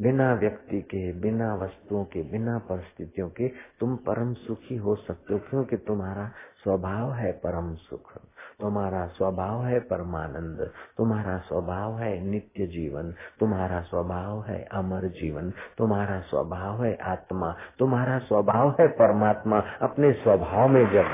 बिना 0.00 0.34
व्यक्ति 0.34 0.82
के, 0.82 1.12
बिना 1.12 1.54
वस्तुओं 1.54 2.04
के, 2.04 2.22
बिना 2.22 2.58
परिस्थितियों 2.58 3.28
के 3.28 3.48
तुम 3.48 3.96
परम 3.96 4.34
सुखी 4.34 4.76
हो 4.76 4.96
सकते 4.96 5.34
हो, 5.34 5.40
क्योंकि 5.40 5.76
तुम्हारा 5.76 6.28
स्वभाव 6.62 7.12
है 7.12 7.32
परम 7.32 7.74
सुख। 7.74 8.18
तुम्हारा 8.60 9.06
स्वभाव 9.06 9.64
है 9.64 9.80
परमानंद, 9.80 10.72
तुम्हारा 10.96 11.38
स्वभाव 11.38 11.98
है 11.98 12.20
नित्य 12.20 12.66
जीवन, 12.66 13.12
तुम्हारा 13.40 13.80
स्वभाव 13.80 14.42
है 14.42 14.64
अमर 14.64 15.08
जीवन, 15.08 15.50
तुम्हारा 15.50 16.20
स्वभाव 16.20 16.84
है 16.84 16.96
आत्मा, 16.96 17.56
तुम्हारा 17.78 18.18
स्वभाव 18.18 18.70
है 18.80 18.88
परमात्मा, 18.88 19.58
अपने 19.82 20.12
स्वभाव 20.12 20.68
में 20.68 20.84
जब 20.90 21.06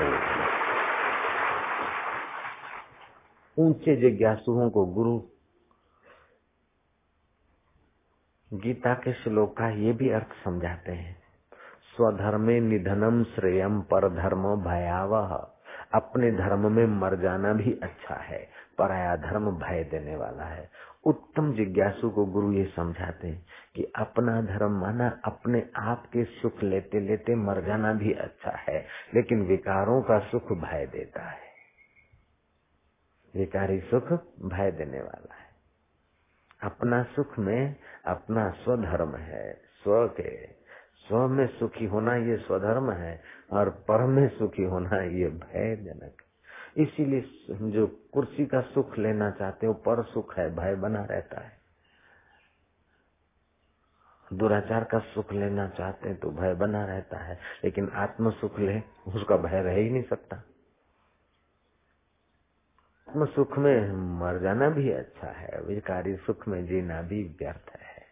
ऊँचे 3.59 3.95
जिज्ञासुओं 3.95 4.69
को 4.69 4.85
गुरु, 4.85 5.21
गीता 8.53 8.93
के 8.93 9.13
श्लोक 9.13 9.57
का 9.57 9.69
ये 9.69 9.93
भी 9.93 10.09
अर्थ 10.09 10.27
समझाते 10.45 10.91
हैं। 10.91 11.17
स्वधर्मे 11.97 12.59
निधनम 12.59 13.23
श्रेयम 13.23 13.81
पर 13.81 14.09
धर्म 14.09 14.55
भयावह। 14.55 15.54
अपने 15.95 16.31
धर्म 16.31 16.71
में 16.71 16.85
मर 16.85 17.15
जाना 17.15 17.53
भी 17.53 17.79
अच्छा 17.83 18.15
है, 18.15 18.49
पराया 18.77 19.15
धर्म 19.15 19.51
भय 19.51 19.83
देने 19.83 20.15
वाला 20.15 20.43
है। 20.43 20.69
उत्तम 21.05 21.53
जिज्ञासु 21.53 22.09
को 22.09 22.25
गुरु 22.25 22.51
ये 22.51 22.65
समझाते 22.75 23.27
हैं 23.27 23.45
कि 23.75 23.83
अपना 23.95 24.41
धर्म 24.41 24.71
माना 24.71 25.21
अपने 25.25 25.69
आप 25.75 26.05
के 26.13 26.23
सुख 26.23 26.63
लेते 26.63 26.99
लेते 26.99 27.35
मर 27.35 27.61
जाना 27.61 27.93
भी 27.93 28.13
अच्छा 28.13 28.51
है, 28.51 28.87
लेकिन 29.13 29.41
विकारों 29.41 30.01
का 30.01 30.19
सुख 30.19 30.51
भय 30.51 30.85
देता 30.85 31.21
है। 31.21 31.45
विकारी 33.35 33.79
सुख 33.79 34.03
भय 34.45 34.71
देने 34.71 35.01
वाला 35.01 35.35
है। 35.35 35.45
अपना 36.63 37.03
सुख 37.03 37.39
में 37.39 37.75
अपना 38.05 38.49
स्वधर्म 38.49 39.15
है, 39.15 39.53
स्व 39.53 40.07
के। 40.07 40.45
स्व 41.07 41.27
में 41.27 41.47
सुखी 41.47 41.85
होना 41.85 42.15
ये 42.15 42.37
स्वधर्म 42.37 42.91
है 42.91 43.21
और 43.49 43.69
पर 43.69 44.05
में 44.05 44.27
सुखी 44.37 44.63
होना 44.63 45.01
ये 45.03 45.29
भयजनक 45.29 46.21
इसीलिए 46.77 47.21
जो 47.71 47.87
कुर्सी 48.13 48.45
का 48.45 48.61
सुख 48.61 48.97
लेना 48.97 49.29
चाहते 49.31 49.67
हो 49.67 49.73
पर 49.73 50.03
सुख 50.03 50.37
है, 50.37 50.49
भय 50.55 50.75
बना 50.75 51.03
रहता 51.05 51.41
है। 51.41 51.53
दुराचार 54.33 54.83
का 54.83 54.99
सुख 54.99 55.31
लेना 55.33 55.67
चाहते 55.69 56.09
हैं 56.09 56.19
तो 56.19 56.29
भय 56.31 56.53
बना 56.53 56.85
रहता 56.85 57.17
है, 57.17 57.39
लेकिन 57.63 57.89
आत्म 57.93 58.31
सुख 58.31 58.59
ले, 58.59 58.79
उसका 59.07 59.37
भय 59.37 59.61
रह 59.61 59.75
ही 59.75 59.89
नहीं 59.89 60.03
सकता। 60.03 60.35
आत्म 63.07 63.25
सुख 63.25 63.57
में 63.57 63.91
मर 64.19 64.39
जाना 64.39 64.69
भी 64.69 64.91
अच्छा 64.91 65.27
है, 65.27 65.61
विकारी 65.61 66.15
सुख 66.15 66.47
में 66.47 66.65
जीना 66.67 67.01
भी 67.01 67.23
व्यर्थ 67.39 67.75
है। 67.75 68.03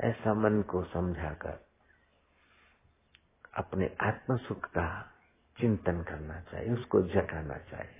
ऐसा 0.00 0.34
मन 0.34 0.62
को 0.62 0.84
समझाकर 0.84 1.58
अपने 3.54 3.90
आत्म 4.00 4.36
सुख 4.36 4.64
का 4.64 5.06
चिंतन 5.60 6.02
करना 6.02 6.40
चाहिए, 6.40 6.72
उसको 6.72 7.02
जगाना 7.02 7.54
चाहिए। 7.54 7.96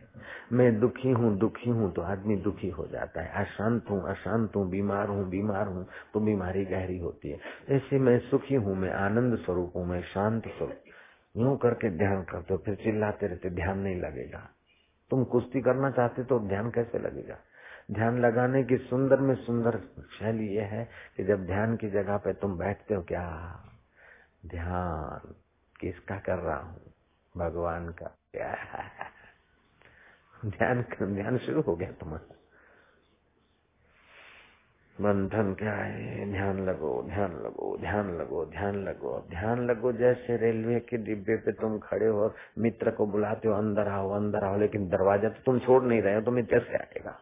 मैं 0.52 0.80
दुखी 0.80 1.10
हूँ 1.10 1.38
दुखी 1.38 1.70
हूँ 1.70 1.92
तो 1.92 2.02
आदमी 2.02 2.36
दुखी 2.36 2.68
हो 2.68 2.86
जाता 2.86 3.22
है। 3.22 3.44
अशांत 3.44 3.90
हूँ 3.90 4.10
अशांत 4.10 4.56
हूँ, 4.56 4.70
बीमार 4.70 5.08
हूँ 5.08 5.28
बीमार 5.30 5.66
हूँ 5.66 5.86
तो 6.14 6.20
बीमारी 6.20 6.64
गहरी 6.64 6.98
होती 6.98 7.30
है। 7.30 7.38
ऐसे 7.70 7.98
मैं 7.98 8.18
सुखी 8.18 8.54
हूँ, 8.54 8.76
मैं 8.76 8.92
आनंद 8.92 9.38
स्वरूप 9.38 9.72
हूँ, 9.76 9.86
मैं 9.86 10.02
शांत 10.02 10.48
स्वरूप। 10.48 10.82
यूँ 11.36 11.56
करके 11.58 11.90
ध्यान 11.90 12.22
करते 12.22 12.54
हो, 12.54 12.62
फिर 12.64 12.74
चिल्लाते 12.74 13.26
रहते 13.26 13.50
ध्यान 13.50 13.78
नहीं 13.78 13.96
लगेगा। 13.96 14.48
तुम 15.10 15.24
कुश्ती 15.24 15.60
करना 15.60 15.90
चाहते 15.90 16.24
तो 16.24 16.38
ध्यान 16.38 16.70
कैसे 16.70 16.98
लगेगा? 16.98 17.38
ध्यान 17.90 18.18
लगाने 18.18 18.64
की 18.64 18.76
सुंदर 18.76 19.20
में 19.20 19.34
सुंदर 19.34 19.78
शैली 20.18 20.46
यह 20.48 20.64
है 20.64 20.88
कि 21.16 21.24
जब 21.24 21.46
ध्यान 21.46 21.76
की 21.76 21.90
जगह 21.90 22.16
पे 22.16 22.32
तुम 22.32 22.58
बैठते 22.58 22.94
हो, 22.94 23.02
क्या 23.02 23.22
ध्यान, 24.46 25.34
किसका 25.80 26.16
कर 26.16 26.38
रहा 26.38 26.56
हूँ? 26.56 26.92
भगवान 27.36 27.88
का। 27.88 28.16
ध्यान 30.46 30.84
ध्यान 31.02 31.38
शुरू 31.38 31.62
हो 31.62 31.76
गया 31.76 31.92
तुम्हारा। 31.92 32.34
बंधन 35.00 35.54
क्या 35.54 35.72
है? 35.72 36.32
ध्यान 36.32 36.66
लगो 36.66 37.02
ध्यान 37.02 37.32
लगो 37.32 37.78
ध्यान 37.78 38.18
लगो 38.18 38.46
ध्यान 38.46 38.76
लगो। 38.76 39.26
ध्यान 39.30 39.66
लगो 39.66 39.92
जैसे 39.92 40.36
रेलवे 40.36 40.80
के 40.80 40.96
डिब्बे 40.96 41.36
पे 41.36 41.52
तुम 41.52 41.78
खड़े 41.78 42.06
हो 42.06 42.34
मित्र 42.58 42.90
को 42.90 43.06
बुलाते 43.06 43.48
हो, 43.48 43.54
अंदर 43.54 43.88
आओ 43.88 44.10
अंदर 44.10 44.44
आओ, 44.44 44.58
लेकिन 44.58 44.88
दरवाज़ा 44.88 45.28
तो 45.28 45.42
तुम 45.46 45.58
छोड़ 45.58 45.84
नहीं 45.84 46.02
रहे 46.02 46.14
हो 46.14 46.20
तुम्हें 46.20 46.46
कैसे 46.46 46.76
आएगा। 46.76 47.20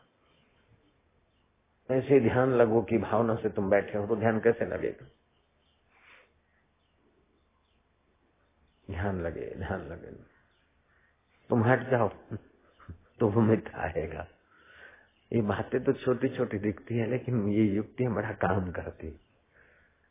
ऐसे 1.91 2.21
ध्यान 2.21 2.53
लगो 2.53 2.83
की 2.83 2.99
भावना 2.99 3.35
से 3.35 3.49
तुम 3.49 3.71
बैठे 3.71 3.99
हो 3.99 4.07
तो 4.07 4.17
ध्यान 4.17 4.41
कैसे 4.41 4.67
लगेगा? 4.67 5.18
ध्यान 8.89 9.21
लगे 9.21 9.55
ध्यान 9.59 9.87
लगे। 9.89 10.11
तुम 11.51 11.65
हट 11.65 11.89
जाओ 11.91 12.09
तो 13.21 13.29
वो 13.29 13.41
मित्र 13.41 13.79
आएगा 13.79 14.27
ये 15.33 15.41
बातें 15.43 15.83
तो 15.85 15.93
छोटी 15.95 16.29
छोटी 16.29 16.59
दिखती 16.59 16.99
है, 16.99 17.07
लेकिन 17.11 17.49
ये 17.49 17.65
युक्तियाँ 17.65 18.15
बड़ा 18.15 18.33
काम 18.43 18.71
करती 18.73 19.19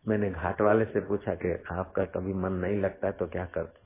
मैंने 0.06 0.30
घाट 0.32 0.62
वाले 0.62 0.86
से 0.86 1.00
पूछा 1.00 1.34
कि 1.36 1.54
आपका 1.72 2.04
कभी 2.06 2.34
मन 2.34 2.54
नहीं 2.56 2.80
लगता 2.80 3.12
तो 3.12 3.28
क्या 3.28 3.46
करते? 3.46 3.86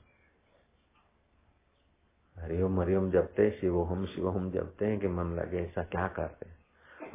हरिओम 2.36 2.80
हरिओम 2.80 3.10
जपते, 3.10 3.50
शिवोहम 3.50 4.04
शिवोहम 4.06 4.50
जपते 4.50 4.86
हैं 4.86 4.98
कि 5.00 5.08
मन 5.08 5.32
लगे, 5.34 5.58
ऐसा 5.58 5.82
क्या 5.84 6.06
करते? 6.08 6.46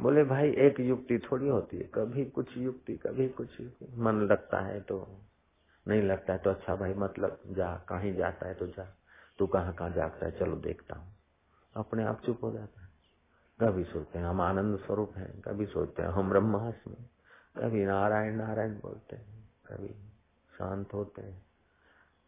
बोले, 0.02 0.24
भाई, 0.24 0.50
एक 0.58 0.80
युक्ति 0.80 1.18
थोड़ी 1.18 1.48
होती 1.48 1.76
है, 1.76 1.84
कभी 1.94 2.24
कुछ 2.24 2.56
युक्ति, 2.56 2.96
कभी 2.96 3.28
कुछ 3.28 3.60
युक्ति। 3.60 3.86
मन 3.96 4.20
लगता 4.22 4.60
है 4.60 4.80
तो 4.80 4.98
नहीं 5.88 6.02
लगता 6.02 6.32
है 6.32 6.38
तो 6.38 6.50
अच्छा 6.50 6.76
भाई 6.76 6.94
मतलब 6.94 7.40
जा, 7.46 7.74
कहीं 7.74 8.14
जाता 8.14 8.48
है 8.48 8.54
तो 8.54 8.66
जा। 8.66 8.96
तू 9.38 9.46
कहाँ 9.46 9.74
कहाँ 9.74 9.90
जाता 9.90 10.26
है, 10.26 10.38
चलो 10.38 10.56
देखता 10.56 10.98
हूँ। 10.98 11.16
अपने 11.76 12.04
आप 12.04 12.22
चुप 12.26 12.44
हो 12.44 12.52
जाता 12.52 12.80
है। 12.82 12.88
कभी 13.60 13.84
सोचते 13.84 14.18
हैं 14.18 14.26
हम 14.26 14.40
आनंद 14.40 14.78
स्वरूप 14.78 15.14
हैं, 15.16 15.40
कभी 15.40 15.66
सोचते 15.66 16.02
हैं 16.02 16.08
हम 16.08 16.30
ब्रह्मास्म 16.30 16.94
कभी 17.58 17.86
नारायण 17.86 18.36
नारायण 18.36 18.74
बोलते 18.74 19.16
हैं, 19.16 19.50
कभी 19.66 19.88
शांत 20.58 20.94
होते 20.94 21.22
हैं। 21.22 21.46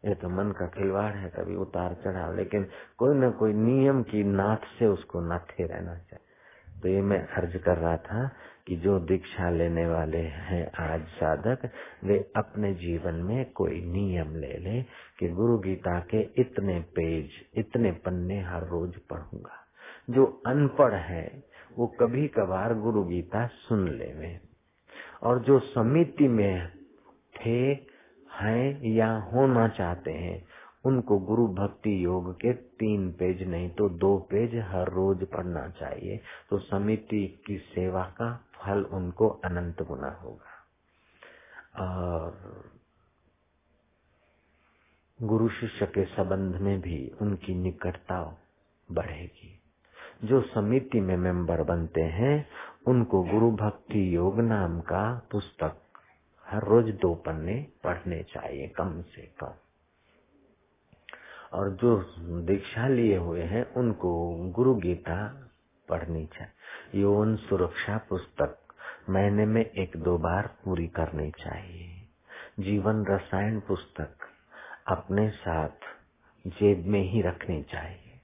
ये 0.05 0.15
तो 0.15 0.29
मन 0.29 0.51
का 0.51 0.67
खिलवाड़ 0.67 1.13
है, 1.13 1.29
कभी 1.29 1.55
उतार 1.55 1.93
चढ़ाव, 1.93 2.35
लेकिन 2.35 2.69
कोई 2.97 3.17
ना 3.17 3.31
कोई 3.31 3.53
नियम 3.53 4.03
की 4.03 4.23
नाथ 4.23 4.57
से 4.57 4.85
उसको 4.85 5.21
नाथे 5.21 5.67
रहना 5.67 5.95
चाहिए। 5.95 6.81
तो 6.81 6.87
ये 6.87 7.01
मैं 7.01 7.27
अर्ज़ 7.27 7.57
कर 7.57 7.77
रहा 7.77 7.97
था 7.97 8.31
कि 8.67 8.75
जो 8.75 8.99
दीक्षा 8.99 9.49
लेने 9.49 9.87
वाले 9.87 10.17
हैं 10.17 10.71
आज 10.71 11.01
साधक, 11.01 11.69
वे 12.03 12.31
अपने 12.35 12.73
जीवन 12.73 13.13
में 13.13 13.51
कोई 13.51 13.81
नियम 13.81 14.35
ले 14.35 14.57
ले 14.57 14.81
कि 15.19 15.29
गुरु 15.29 15.57
गीता 15.57 15.99
के 15.99 16.41
इतने 16.41 16.79
पेज, 16.79 17.29
इतने 17.55 17.91
पन्ने 17.91 18.41
हर 18.41 18.67
रोज 18.67 18.97
पढ़ूँगा। 18.97 19.67
जो 20.09 20.41
अनपढ़ 20.47 20.93
है, 20.93 21.43
वो 21.77 21.87
कभी 21.87 22.27
कभार 22.27 22.73
गुरु 22.73 23.03
गीता 23.03 23.47
सुन 23.47 23.87
ले 23.89 24.37
और 25.23 25.39
जो 25.39 25.59
समिति 25.59 26.27
में 26.27 26.67
थे, 27.45 27.91
हैं 28.41 28.93
या 28.93 29.17
होना 29.33 29.67
चाहते 29.67 30.11
हैं, 30.11 30.43
उनको 30.85 31.19
गुरु 31.19 31.47
भक्ति 31.47 32.05
योग 32.05 32.33
के 32.33 32.53
तीन 32.53 33.11
पेज 33.11 33.47
नहीं 33.47 33.69
तो 33.69 33.89
दो 33.89 34.17
पेज 34.17 34.55
हर 34.55 34.89
रोज 34.89 35.23
पढ़ना 35.23 35.67
चाहिए। 35.69 36.19
तो 36.49 36.57
समिति 36.57 37.43
की 37.47 37.57
सेवा 37.57 38.03
का 38.03 38.50
फल 38.61 38.83
उनको 38.83 39.29
अनंत 39.29 39.81
गुना 39.81 40.11
होगा। 40.11 40.51
और 41.85 42.63
गुरु 45.21 45.49
शिष्य 45.49 45.85
के 45.85 46.05
संबंध 46.05 46.55
में 46.55 46.81
भी 46.81 47.11
उनकी 47.21 47.55
निकटता 47.55 48.37
बढ़ेगी। 48.91 49.61
जो 50.23 50.41
समिति 50.41 50.99
में 50.99 51.17
मेंबर 51.17 51.63
बनते 51.63 52.01
हैं, 52.01 52.49
उनको 52.87 53.23
गुरु 53.23 53.51
भक्ति 53.51 54.15
योग 54.15 54.39
नाम 54.39 54.81
का 54.81 55.27
पुस्तक 55.31 55.81
हर 56.45 56.63
रोज 56.63 56.89
दो 56.89 57.15
पन्ने 57.15 57.67
पढ़ने 57.83 58.23
चाहिए 58.23 58.67
कम 58.67 59.01
से 59.01 59.21
कम। 59.21 59.53
और 61.53 61.69
जो 61.69 62.13
दीक्षा 62.41 62.87
लिए 62.87 63.17
हुए 63.17 63.41
हैं, 63.41 63.73
उनको 63.73 64.35
गुरु 64.51 64.75
गीता 64.75 65.50
पढ़नी 65.89 66.25
चाहिए। 66.25 67.01
यौन 67.01 67.35
सुरक्षा 67.35 67.97
पुस्तक, 67.97 68.57
महीने 69.09 69.45
में 69.45 69.65
एक 69.65 69.97
दो 69.97 70.17
बार 70.17 70.55
पूरी 70.65 70.87
करनी 70.87 71.31
चाहिए। 71.31 72.07
जीवन 72.59 73.05
रसायन 73.05 73.59
पुस्तक, 73.59 74.09
अपने 74.87 75.29
साथ 75.29 75.91
जेब 76.47 76.85
में 76.85 77.01
ही 77.01 77.21
रखनी 77.21 77.63
चाहिए। 77.63 78.21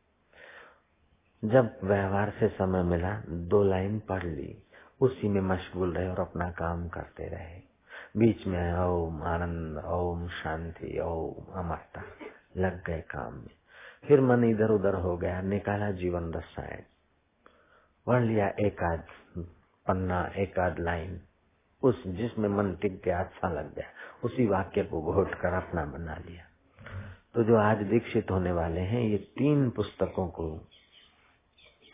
जब 1.46 1.80
व्यवहार 1.84 2.34
से 2.40 2.48
समय 2.48 2.84
मिला, 2.84 3.22
दो 3.30 3.64
लाइन 3.64 4.00
पढ़ 4.00 4.24
ली, 4.24 4.64
उसी 5.02 5.28
में 5.28 5.42
मशगूल 5.42 5.94
रहे 5.94 6.08
और 6.08 6.20
अपना 6.20 6.52
काम 6.52 6.90
करते 6.90 7.24
रहे। 7.24 7.62
बीच 8.18 8.48
में 8.48 8.74
ओम 8.74 9.24
आनंद, 9.24 9.78
ओम 9.86 10.28
शांति, 10.28 11.00
ओम 11.00 11.54
अमरता, 11.54 12.04
लग 12.58 12.86
गए 12.86 13.02
काम 13.02 13.34
में। 13.34 13.58
फिर 14.08 14.22
मन 14.22 14.44
इधर 14.44 14.70
उधर 14.70 14.94
हो 14.94 15.18
गया, 15.18 15.42
निकाला 15.42 15.92
जीवन 15.92 16.34
रसायन। 16.34 16.84
पढ़ 18.08 18.24
लिया 18.24 18.48
एक 18.60 18.84
आध 18.84 19.04
पन्ना, 19.86 20.22
एक 20.38 20.60
आध 20.60 20.80
लाइन, 20.80 21.20
उस 21.84 22.04
जिसमें 22.08 22.50
मन 22.50 22.74
टिक 22.82 23.02
गया 23.06 23.20
अच्छा 23.20 23.50
लग 23.50 23.74
गया, 23.76 23.90
उसी 24.24 24.46
वाक्य 24.48 24.84
को 24.84 25.02
घोट 25.14 25.34
कर 25.34 25.54
अपना 25.54 25.86
बना 25.86 26.16
लिया। 26.18 26.46
तो 27.34 27.44
जो 27.44 27.58
आज 27.58 27.82
दीक्षित 27.84 28.32
होने 28.32 28.52
वाले 28.52 28.82
हैं, 28.82 29.02
ये 29.02 29.18
तीन 29.18 29.70
पुस्तकों 29.70 30.28
को 30.28 30.50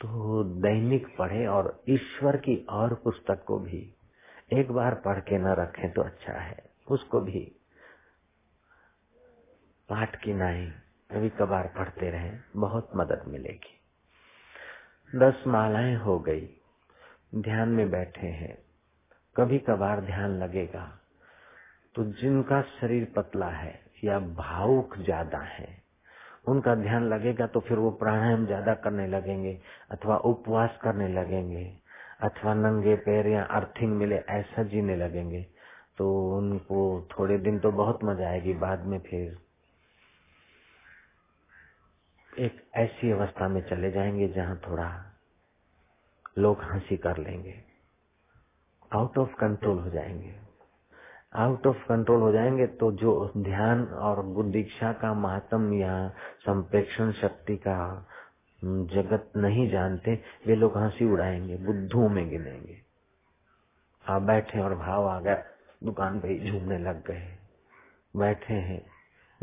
तो 0.02 0.44
दैनिक 0.44 1.08
पढ़े 1.18 1.46
और 1.48 1.84
ईश्वर 1.90 2.38
की 2.38 2.56
और 2.70 2.94
पुस्तक 2.94 3.44
को 3.44 3.60
भी 3.60 3.82
एक 4.54 4.72
बार 4.72 4.96
पढ़ 4.96 5.20
के 5.20 5.38
न 5.38 5.54
रखें 5.56 5.92
तो 5.92 6.02
अच्छा 6.02 6.34
है। 6.34 6.64
उसको 6.92 7.20
भी 7.20 7.40
पाठ 9.90 10.16
की 10.24 10.34
नहीं 10.34 10.68
कभी 11.12 11.30
कभार 11.30 11.68
पढ़ते 11.68 12.10
रहे, 12.10 12.32
बहुत 12.56 12.90
मदद 12.96 13.24
मिलेगी। 13.28 13.80
दस 15.14 15.44
मालाएँ 15.48 15.96
हो 15.96 16.18
गई। 16.20 16.48
ध्यान 17.36 17.70
में 17.70 17.90
बैठे 17.92 18.28
हैं। 18.28 18.56
कभी 19.36 19.58
कभार 19.60 20.00
ध्यान 20.02 20.38
लगेगा। 20.40 20.86
तो 21.96 22.04
जिनका 22.14 22.62
शरीर 22.72 23.06
पतला 23.16 23.50
है 23.50 23.74
या 24.04 24.18
भावुक 24.20 24.98
ज़्यादा 24.98 25.40
है, 25.40 25.68
उनका 26.48 26.76
ध्यान 26.76 27.08
लगेगा 27.10 27.48
तो 27.48 27.60
फिर 27.60 27.78
वो 27.78 27.92
प्राणायाम 27.92 28.46
ज़्यादा 28.46 28.74
करने 28.74 29.08
लगेंगे 29.08 29.58
अथवा 29.92 30.18
उपवास 30.26 30.78
करने 30.84 31.08
लगेंगे 31.08 31.64
अथवा 32.22 32.54
नंगे 32.54 32.96
पैर 32.96 33.28
या 33.28 33.44
अर्थिंग 33.52 33.94
मिले 33.94 34.16
ऐसा 34.32 34.64
जीने 34.64 34.96
लगेंगे। 34.96 35.46
तो 35.98 36.12
उनको 36.38 36.80
थोड़े 37.12 37.38
दिन 37.38 37.60
तो 37.60 37.72
बहुत 37.74 38.04
मज़ा 38.04 38.30
आएगी 38.30 38.54
बाद 38.60 38.86
में 38.86 39.00
फिर। 39.00 39.36
एक 42.40 42.68
ऐसी 42.76 43.12
अवस्था 43.12 43.48
में 43.48 43.62
चले 43.70 43.92
जाएँगे 43.92 44.28
जहाँ 44.28 44.62
थोड़ा 44.68 45.06
लोग 46.38 46.62
हँसी 46.62 46.98
कर 46.98 47.18
लेंगे। 47.18 47.64
आउट 48.94 49.18
ऑफ़ 49.18 49.36
कंट्रोल 49.36 49.80
हो 49.80 49.90
जाएँगे। 49.90 50.36
आउट 51.36 51.68
ऑफ़ 51.68 51.88
कंट्रोल 51.88 52.22
हो 52.22 52.32
जाएँगे 52.32 52.68
तो 52.68 52.92
जो 52.92 53.34
ध्यान 53.38 53.86
और 53.86 54.44
दीक्षा 54.44 54.94
का 54.94 55.14
महात्म 55.14 55.74
या 55.74 56.10
संप्रेक्षण 56.40 57.12
शक्ति 57.12 57.58
का 57.58 58.08
जगत 58.66 59.32
नहीं 59.38 59.70
जानते, 59.70 60.24
वे 60.48 60.56
लोग 60.56 60.78
हँसी 60.78 61.06
उड़ाएँगे 61.06 61.58
बुद्धुओं 61.58 62.10
में 62.10 62.30
गिनेंगे। 62.30 62.82
आप 64.08 64.22
बैठे 64.22 64.60
और 64.60 64.76
भाव 64.76 65.08
आ 65.08 65.20
गया, 65.20 65.44
दुकान 65.84 66.20
पे 66.20 66.28
ही 66.28 66.52
झूमने 66.52 66.78
लग 66.78 67.08
गए। 67.08 67.38
बैठे 68.16 68.54
हैं। 68.54 68.93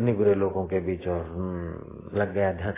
निगुरे 0.00 0.34
लोगों 0.34 0.66
के 0.66 0.80
बीच 0.80 1.08
और 1.08 1.26
लग 2.14 2.34
गया 2.34 2.52
ध्यान। 2.52 2.74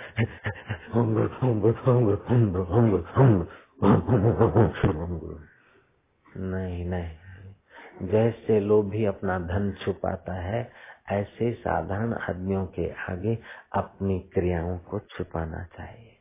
नहीं 6.39 6.87
नहीं। 6.87 8.09
जैसे 8.09 8.61
लोभी 8.61 9.05
अपना 9.05 9.39
धन 9.39 9.73
छुपाता 9.85 10.35
है, 10.35 10.73
ऐसे 11.13 11.53
साधारण 11.53 12.15
आदमियों 12.15 12.67
के 12.67 12.91
आगे 13.13 13.39
अपनी 13.73 14.21
क्रियाओं 14.21 14.79
को 14.79 14.99
छुपाना 14.99 15.65
चाहिए। 15.65 16.19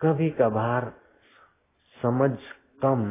कभी 0.00 0.30
कभार 0.30 0.92
समझ 2.02 2.30
कम 2.82 3.02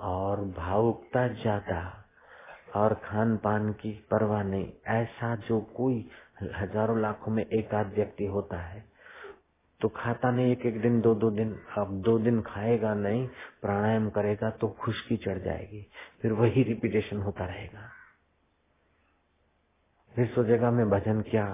और 0.00 0.44
भावुकता 0.44 1.28
ज़्यादा 1.28 2.03
और 2.74 2.94
खान 3.04 3.36
पान 3.36 3.72
की 3.72 3.92
परवाह 4.10 4.42
नहीं। 4.44 4.72
ऐसा 4.92 5.34
जो 5.48 5.60
कोई 5.76 6.06
हज़ारों 6.54 7.00
लाखों 7.00 7.32
में 7.32 7.44
एक 7.44 7.74
आध 7.74 7.94
व्यक्ति 7.94 8.26
होता 8.28 8.60
है 8.60 8.82
तो 9.80 9.88
खाता 9.90 10.30
नहीं 10.30 10.52
एक 10.52 10.64
एक 10.66 10.80
दिन 10.80 11.00
दो 11.00 11.14
दो 11.14 11.30
दिन, 11.30 11.50
अब 11.78 11.90
दो 12.02 12.18
दिन 12.18 12.40
खाएगा 12.42 12.92
नहीं, 12.96 13.26
प्राणायाम 13.62 14.08
करेगा 14.10 14.50
तो 14.52 14.68
खुशकी 14.80 15.16
चढ़ 15.16 15.38
जाएगी। 15.38 15.82
फिर 16.22 16.32
वही 16.32 16.62
रिपीटेशन 16.62 17.22
होता 17.22 17.44
रहेगा। 17.46 17.88
फिर 20.14 20.26
सोचेगा, 20.26 20.70
मैं 20.70 20.88
भजन 20.90 21.20
किया 21.22 21.46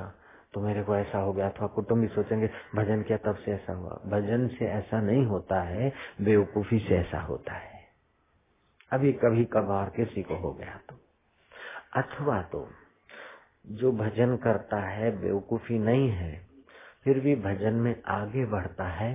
तो 0.54 0.60
मेरे 0.60 0.82
को 0.82 0.96
ऐसा 0.96 1.18
हो 1.18 1.32
गया। 1.32 1.48
अथवा 1.48 1.66
कुटुम्ब 1.68 2.02
भी 2.02 2.08
सोचेंगे, 2.08 2.50
भजन 2.76 3.02
किया 3.02 3.18
तब 3.24 3.36
से 3.36 3.52
ऐसा 3.52 3.72
हुआ। 3.72 4.00
भजन 4.08 4.46
से 4.48 4.66
ऐसा 4.68 5.00
नहीं 5.00 5.24
होता 5.26 5.62
है, 5.62 5.92
बेवकूफ़ी 6.22 6.78
से 6.78 6.96
ऐसा 6.96 7.20
होता 7.22 7.54
है। 7.54 7.78
अभी 8.90 9.12
कभी 9.18 9.44
कभार 9.52 9.90
किसी 9.96 10.22
को 10.22 10.36
हो 10.38 10.52
गया 10.52 10.80
तो। 10.88 10.96
अथवा 11.92 12.42
तो 12.42 12.68
जो 13.72 13.92
भजन 13.92 14.36
करता 14.36 14.80
है 14.88 15.10
बेवकूफ़ी 15.22 15.78
नहीं 15.78 16.10
है, 16.10 16.32
फिर 17.04 17.20
भी 17.20 17.36
भजन 17.36 17.74
में 17.74 17.94
आगे 18.10 18.46
बढ़ता 18.46 18.88
है 18.94 19.14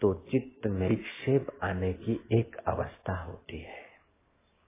तो 0.00 0.14
चित्त 0.32 0.66
में 0.66 0.88
विक्षेप 0.88 1.46
आने 1.64 1.92
की 1.94 2.20
एक 2.32 2.56
अवस्था 2.68 3.22
होती 3.24 3.60
है। 3.62 3.85